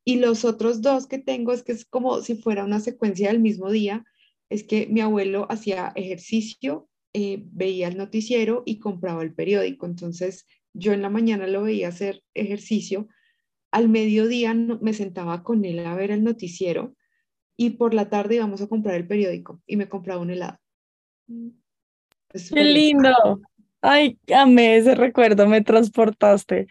Y 0.05 0.17
los 0.17 0.45
otros 0.45 0.83
dos 0.83 1.07
que 1.07 1.19
tengo 1.19 1.53
es 1.53 1.63
que 1.63 1.73
es 1.73 1.85
como 1.85 2.21
si 2.21 2.35
fuera 2.35 2.65
una 2.65 2.81
secuencia 2.81 3.29
del 3.29 3.41
mismo 3.41 3.71
día, 3.71 4.05
es 4.51 4.65
que 4.65 4.87
mi 4.87 5.01
abuelo 5.01 5.47
hacía 5.51 5.93
ejercicio, 5.95 6.89
eh, 7.15 7.43
veía 7.47 7.89
el 7.89 7.97
noticiero 7.97 8.63
y 8.67 8.79
compraba 8.79 9.23
el 9.23 9.35
periódico. 9.35 9.87
Entonces 9.87 10.47
yo 10.75 10.93
en 10.93 11.03
la 11.03 11.11
mañana 11.11 11.47
lo 11.47 11.63
veía 11.63 11.89
hacer 11.89 12.23
ejercicio, 12.35 13.09
al 13.71 13.89
mediodía 13.89 14.55
me 14.55 14.93
sentaba 14.93 15.43
con 15.43 15.65
él 15.65 15.85
a 15.85 15.95
ver 15.95 16.11
el 16.11 16.23
noticiero 16.23 16.95
y 17.57 17.71
por 17.71 17.95
la 17.95 18.09
tarde 18.09 18.37
íbamos 18.37 18.61
a 18.61 18.69
comprar 18.69 18.97
el 18.97 19.07
periódico 19.07 19.63
y 19.67 19.77
me 19.77 19.89
compraba 19.89 20.21
un 20.21 20.31
helado. 20.31 20.59
¡Qué 21.27 22.65
lindo! 22.65 23.41
Ay, 23.81 24.19
amé 24.35 24.77
ese 24.77 24.95
recuerdo, 24.95 25.47
me 25.47 25.61
transportaste. 25.61 26.69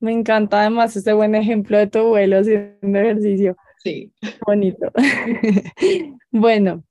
Me 0.00 0.12
encanta 0.12 0.60
además 0.60 0.96
ese 0.96 1.12
buen 1.12 1.34
ejemplo 1.34 1.78
de 1.78 1.86
tu 1.86 1.98
abuelo 1.98 2.38
haciendo 2.38 2.98
ejercicio. 2.98 3.56
Sí. 3.82 4.12
Bonito. 4.46 4.90
bueno, 6.30 6.82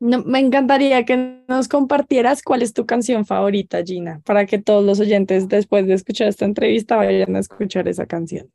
me 0.00 0.38
encantaría 0.38 1.04
que 1.04 1.42
nos 1.46 1.68
compartieras 1.68 2.42
cuál 2.42 2.62
es 2.62 2.72
tu 2.72 2.86
canción 2.86 3.26
favorita, 3.26 3.82
Gina, 3.84 4.20
para 4.24 4.46
que 4.46 4.58
todos 4.58 4.84
los 4.84 4.98
oyentes 4.98 5.48
después 5.48 5.86
de 5.86 5.94
escuchar 5.94 6.28
esta 6.28 6.46
entrevista 6.46 6.96
vayan 6.96 7.36
a 7.36 7.40
escuchar 7.40 7.86
esa 7.86 8.06
canción. 8.06 8.50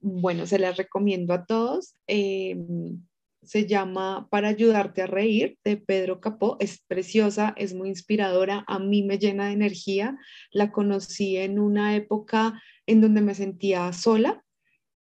Bueno, 0.00 0.46
se 0.46 0.58
la 0.58 0.72
recomiendo 0.72 1.34
a 1.34 1.44
todos. 1.44 1.94
Em, 2.06 3.02
se 3.42 3.66
llama 3.66 4.28
Para 4.30 4.48
ayudarte 4.48 5.02
a 5.02 5.06
reír 5.06 5.58
de 5.64 5.76
Pedro 5.76 6.20
Capó. 6.20 6.56
Es 6.60 6.82
preciosa, 6.86 7.54
es 7.56 7.74
muy 7.74 7.88
inspiradora, 7.88 8.64
a 8.66 8.78
mí 8.78 9.02
me 9.02 9.18
llena 9.18 9.46
de 9.46 9.52
energía. 9.52 10.16
La 10.50 10.70
conocí 10.70 11.36
en 11.36 11.58
una 11.58 11.96
época 11.96 12.60
en 12.86 13.00
donde 13.00 13.20
me 13.20 13.34
sentía 13.34 13.92
sola 13.92 14.44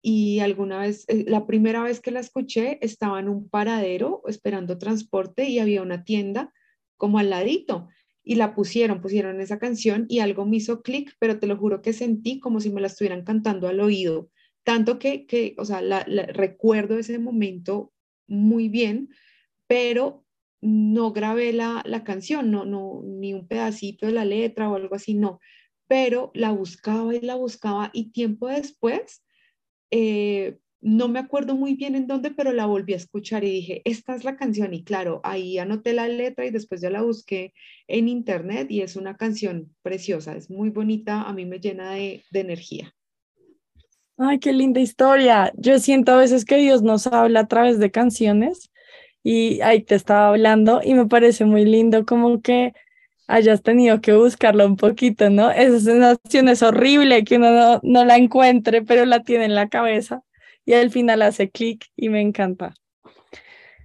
y 0.02 0.40
alguna 0.40 0.80
vez, 0.80 1.06
eh, 1.08 1.26
la 1.28 1.46
primera 1.46 1.84
vez 1.84 2.00
que 2.00 2.12
la 2.12 2.22
escuché, 2.22 2.80
estaba 2.82 3.20
en 3.20 3.28
un 3.28 3.50
paradero 3.50 4.22
esperando 4.28 4.78
transporte 4.78 5.50
y 5.50 5.60
había 5.60 5.82
una 5.82 6.04
tienda 6.04 6.54
como 6.98 7.20
al 7.20 7.30
ladito 7.30 7.90
y 8.24 8.36
la 8.36 8.56
pusieron, 8.56 9.02
pusieron 9.02 9.42
esa 9.42 9.60
canción 9.60 10.06
y 10.08 10.20
algo 10.20 10.46
me 10.46 10.58
hizo 10.58 10.82
clic, 10.82 11.16
pero 11.20 11.40
te 11.40 11.48
lo 11.48 11.58
juro 11.58 11.82
que 11.82 11.94
sentí 11.94 12.40
como 12.40 12.60
si 12.60 12.70
me 12.70 12.82
la 12.82 12.88
estuvieran 12.88 13.24
cantando 13.24 13.68
al 13.68 13.80
oído, 13.80 14.30
tanto 14.64 15.00
que, 15.00 15.26
que 15.26 15.56
o 15.58 15.66
sea, 15.66 15.82
recuerdo 15.82 16.98
ese 16.98 17.18
momento 17.20 17.92
muy 18.30 18.70
bien, 18.70 19.10
pero 19.68 20.26
no 20.62 21.12
grabé 21.12 21.54
la, 21.54 21.82
la 21.86 22.04
canción, 22.04 22.52
no, 22.52 22.66
no, 22.66 23.02
ni 23.06 23.34
un 23.34 23.48
pedacito 23.48 24.06
de 24.06 24.12
la 24.14 24.26
letra 24.26 24.70
o 24.70 24.76
algo 24.76 24.96
así, 24.96 25.14
no, 25.14 25.40
pero 25.88 26.32
la 26.34 26.52
buscaba 26.52 27.16
y 27.16 27.22
la 27.22 27.36
buscaba 27.36 27.90
y 27.94 28.12
tiempo 28.12 28.48
después 28.48 29.24
eh, 29.92 30.60
no 30.82 31.10
me 31.10 31.20
acuerdo 31.20 31.56
muy 31.56 31.76
bien 31.76 31.96
en 31.96 32.08
dónde, 32.08 32.32
pero 32.32 32.54
la 32.54 32.66
volví 32.66 32.94
a 32.94 32.98
escuchar 32.98 33.44
y 33.44 33.52
dije, 33.52 33.82
esta 33.84 34.16
es 34.16 34.24
la 34.24 34.38
canción. 34.38 34.74
Y 34.74 34.84
claro, 34.84 35.20
ahí 35.24 35.58
anoté 35.58 35.94
la 35.94 36.08
letra 36.08 36.46
y 36.46 36.52
después 36.52 36.82
ya 36.82 36.90
la 36.90 37.02
busqué 37.02 37.54
en 37.88 38.08
internet 38.08 38.72
y 38.72 38.82
es 38.82 38.96
una 38.96 39.18
canción 39.18 39.76
preciosa, 39.82 40.36
es 40.36 40.50
muy 40.50 40.70
bonita, 40.70 41.24
a 41.24 41.34
mí 41.34 41.46
me 41.46 41.60
llena 41.60 41.92
de, 41.92 42.24
de 42.32 42.40
energía. 42.40 42.96
Ay, 44.22 44.40
qué 44.40 44.52
linda 44.52 44.82
historia. 44.82 45.54
Yo 45.56 45.80
siento 45.80 46.12
a 46.12 46.18
veces 46.18 46.44
que 46.44 46.58
Dios 46.58 46.82
nos 46.84 47.08
habla 47.08 47.42
a 47.42 47.48
través 47.48 47.80
de 47.80 47.90
canciones 47.90 48.70
y 49.24 49.62
ahí 49.62 49.82
te 49.82 49.96
estaba 49.96 50.28
hablando 50.30 50.82
y 50.84 50.94
me 50.94 51.06
parece 51.08 51.46
muy 51.46 51.64
lindo 51.64 52.06
como 52.06 52.42
que 52.42 52.74
hayas 53.28 53.64
tenido 53.64 54.02
que 54.02 54.14
buscarla 54.14 54.66
un 54.66 54.76
poquito, 54.76 55.30
¿no? 55.30 55.52
Esa 55.52 55.80
sensación 55.80 56.50
es 56.50 56.64
horrible 56.64 57.24
que 57.24 57.38
uno 57.38 57.80
no, 57.82 58.06
la 58.06 58.18
encuentre, 58.18 58.82
pero 58.82 59.06
la 59.06 59.24
tiene 59.24 59.46
en 59.46 59.56
la 59.56 59.70
cabeza 59.70 60.22
y 60.66 60.74
al 60.74 60.92
final 60.92 61.22
hace 61.22 61.50
clic 61.50 61.86
y 61.96 62.10
me 62.10 62.20
encanta. 62.22 62.74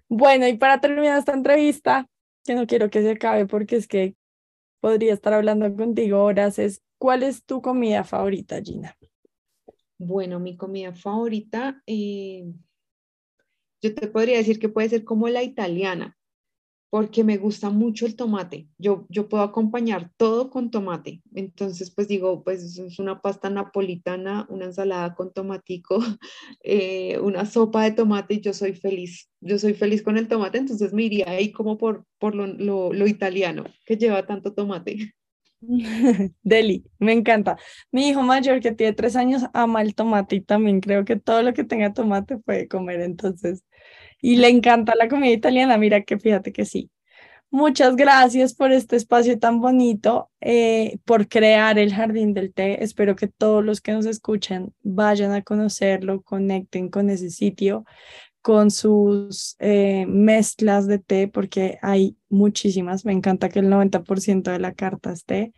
Bueno, 0.08 0.48
y 0.48 0.56
para 0.56 0.80
terminar 0.80 1.18
esta 1.18 1.32
entrevista, 1.32 2.08
que 2.44 2.54
no 2.56 2.66
quiero 2.66 2.90
que 2.90 3.02
se 3.02 3.12
acabe 3.12 3.46
porque 3.46 3.76
es 3.76 3.86
que 3.86 4.16
podría 4.80 5.14
estar 5.14 5.32
hablando 5.34 5.74
contigo 5.76 6.24
horas, 6.24 6.58
es 6.58 6.82
¿cuál 6.98 7.22
es 7.22 7.44
tu 7.44 7.62
comida 7.62 8.04
favorita, 8.04 8.60
Gina? 8.62 8.96
Bueno, 10.06 10.38
mi 10.38 10.56
comida 10.56 10.92
favorita, 10.94 11.82
eh, 11.86 12.52
yo 13.82 13.94
te 13.94 14.06
podría 14.08 14.36
decir 14.36 14.58
que 14.58 14.68
puede 14.68 14.88
ser 14.90 15.04
como 15.04 15.28
la 15.28 15.42
italiana 15.42 16.16
porque 16.94 17.24
me 17.24 17.38
gusta 17.38 17.70
mucho 17.70 18.06
el 18.06 18.14
tomate. 18.14 18.68
Yo, 18.78 19.04
yo 19.08 19.28
puedo 19.28 19.42
acompañar 19.42 20.12
todo 20.16 20.48
con 20.48 20.70
tomate. 20.70 21.22
Entonces, 21.34 21.90
pues 21.90 22.06
digo, 22.06 22.44
pues 22.44 22.78
es 22.78 22.98
una 23.00 23.20
pasta 23.20 23.50
napolitana, 23.50 24.46
una 24.48 24.66
ensalada 24.66 25.16
con 25.16 25.32
tomatico, 25.32 25.98
eh, 26.62 27.18
una 27.18 27.46
sopa 27.46 27.82
de 27.82 27.90
tomate 27.90 28.40
yo 28.40 28.52
soy 28.52 28.74
feliz. 28.74 29.28
Yo 29.40 29.58
soy 29.58 29.74
feliz 29.74 30.04
con 30.04 30.18
el 30.18 30.28
tomate, 30.28 30.58
entonces 30.58 30.92
me 30.92 31.02
iría 31.02 31.28
ahí 31.28 31.50
como 31.50 31.78
por, 31.78 32.04
por 32.20 32.36
lo, 32.36 32.46
lo, 32.46 32.92
lo 32.92 33.06
italiano, 33.08 33.64
que 33.86 33.96
lleva 33.96 34.24
tanto 34.24 34.54
tomate. 34.54 35.14
Deli, 36.42 36.84
me 36.98 37.12
encanta. 37.12 37.56
Mi 37.90 38.08
hijo 38.08 38.22
mayor 38.22 38.60
que 38.60 38.72
tiene 38.72 38.92
tres 38.92 39.16
años 39.16 39.44
ama 39.52 39.82
el 39.82 39.94
tomate 39.94 40.36
y 40.36 40.40
también 40.40 40.80
creo 40.80 41.04
que 41.04 41.16
todo 41.16 41.42
lo 41.42 41.54
que 41.54 41.64
tenga 41.64 41.92
tomate 41.92 42.38
puede 42.38 42.68
comer, 42.68 43.00
entonces 43.00 43.64
y 44.22 44.36
le 44.36 44.48
encanta 44.48 44.94
la 44.98 45.08
comida 45.08 45.32
italiana, 45.32 45.78
mira 45.78 46.02
que 46.02 46.18
fíjate 46.18 46.52
que 46.52 46.64
sí. 46.64 46.90
Muchas 47.50 47.96
gracias 47.96 48.54
por 48.54 48.72
este 48.72 48.96
espacio 48.96 49.38
tan 49.38 49.60
bonito, 49.60 50.30
eh, 50.40 50.98
por 51.04 51.28
crear 51.28 51.78
el 51.78 51.94
Jardín 51.94 52.34
del 52.34 52.52
Té. 52.52 52.82
Espero 52.82 53.16
que 53.16 53.28
todos 53.28 53.64
los 53.64 53.80
que 53.80 53.92
nos 53.92 54.06
escuchen 54.06 54.74
vayan 54.82 55.32
a 55.32 55.42
conocerlo, 55.42 56.22
conecten 56.22 56.88
con 56.90 57.10
ese 57.10 57.30
sitio, 57.30 57.84
con 58.44 58.70
sus 58.70 59.56
eh, 59.58 60.04
mezclas 60.06 60.86
de 60.86 60.98
té, 60.98 61.28
porque 61.28 61.78
hay 61.80 62.18
muchísimas. 62.28 63.06
Me 63.06 63.14
encanta 63.14 63.48
que 63.48 63.60
el 63.60 63.70
90% 63.70 64.52
de 64.52 64.58
la 64.58 64.74
carta 64.74 65.12
esté. 65.12 65.54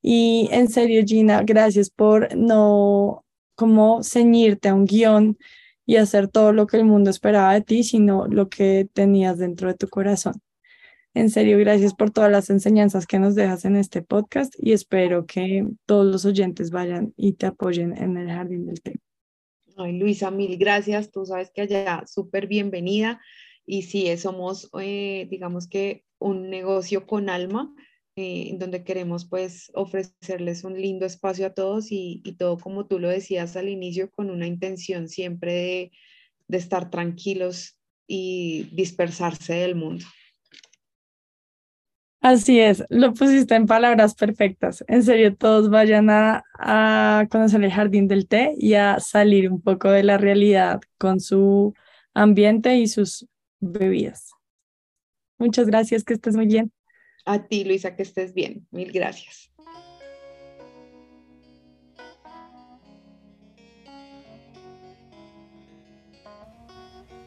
Y 0.00 0.48
en 0.50 0.68
serio, 0.68 1.04
Gina, 1.06 1.42
gracias 1.42 1.90
por 1.90 2.34
no 2.34 3.26
como 3.54 4.02
ceñirte 4.02 4.70
a 4.70 4.74
un 4.74 4.86
guion 4.86 5.36
y 5.84 5.96
hacer 5.96 6.26
todo 6.26 6.54
lo 6.54 6.66
que 6.66 6.78
el 6.78 6.86
mundo 6.86 7.10
esperaba 7.10 7.52
de 7.52 7.60
ti, 7.60 7.84
sino 7.84 8.26
lo 8.26 8.48
que 8.48 8.88
tenías 8.94 9.36
dentro 9.36 9.68
de 9.68 9.74
tu 9.74 9.88
corazón. 9.88 10.40
En 11.12 11.28
serio, 11.28 11.58
gracias 11.58 11.92
por 11.92 12.12
todas 12.12 12.32
las 12.32 12.48
enseñanzas 12.48 13.06
que 13.06 13.18
nos 13.18 13.34
dejas 13.34 13.66
en 13.66 13.76
este 13.76 14.00
podcast 14.00 14.54
y 14.58 14.72
espero 14.72 15.26
que 15.26 15.66
todos 15.84 16.06
los 16.06 16.24
oyentes 16.24 16.70
vayan 16.70 17.12
y 17.14 17.34
te 17.34 17.44
apoyen 17.44 17.94
en 17.94 18.16
el 18.16 18.28
Jardín 18.28 18.64
del 18.64 18.80
Té. 18.80 19.00
Ay, 19.82 19.98
Luisa, 19.98 20.30
mil 20.30 20.56
gracias. 20.58 21.10
Tú 21.10 21.26
sabes 21.26 21.50
que 21.52 21.62
allá 21.62 22.04
súper 22.06 22.46
bienvenida 22.46 23.20
y 23.66 23.82
sí, 23.82 24.16
somos, 24.16 24.70
eh, 24.80 25.26
digamos 25.28 25.66
que 25.68 26.04
un 26.20 26.50
negocio 26.50 27.04
con 27.04 27.28
alma 27.28 27.74
eh, 28.14 28.54
donde 28.58 28.84
queremos 28.84 29.24
pues 29.24 29.72
ofrecerles 29.74 30.62
un 30.62 30.80
lindo 30.80 31.04
espacio 31.04 31.46
a 31.46 31.54
todos 31.54 31.88
y, 31.90 32.22
todo 32.38 32.58
como 32.58 32.86
tú 32.86 33.00
lo 33.00 33.08
decías 33.08 33.56
al 33.56 33.68
inicio 33.68 34.08
con 34.10 34.30
una 34.30 34.46
intención 34.46 35.08
siempre 35.08 35.52
de, 35.52 35.92
de 36.46 36.58
estar 36.58 36.88
tranquilos 36.90 37.80
y 38.06 38.68
dispersarse 38.72 39.54
del 39.54 39.74
mundo. 39.74 40.04
Así 42.22 42.60
es, 42.60 42.84
lo 42.88 43.12
pusiste 43.14 43.56
en 43.56 43.66
palabras 43.66 44.14
perfectas. 44.14 44.84
En 44.86 45.02
serio, 45.02 45.34
todos 45.34 45.70
vayan 45.70 46.08
a, 46.08 46.44
a, 46.54 47.26
conocer 47.28 47.64
el 47.64 47.72
jardín 47.72 48.06
del 48.06 48.28
té 48.28 48.54
y 48.56 48.74
a 48.74 49.00
salir 49.00 49.50
un 49.50 49.60
poco 49.60 49.90
de 49.90 50.04
la 50.04 50.18
realidad 50.18 50.80
con 50.98 51.18
su 51.18 51.74
ambiente 52.14 52.76
y 52.76 52.86
sus 52.86 53.26
bebidas. 53.58 54.30
Muchas 55.36 55.66
gracias, 55.66 56.04
que 56.04 56.14
estés 56.14 56.36
muy 56.36 56.46
bien. 56.46 56.72
A 57.24 57.42
ti, 57.42 57.64
Luisa, 57.64 57.96
que 57.96 58.04
estés 58.04 58.34
bien. 58.34 58.68
Mil 58.70 58.92
gracias. 58.92 59.50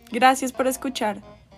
Gracias 0.10 0.54
por 0.54 0.68
escuchar. 0.68 1.35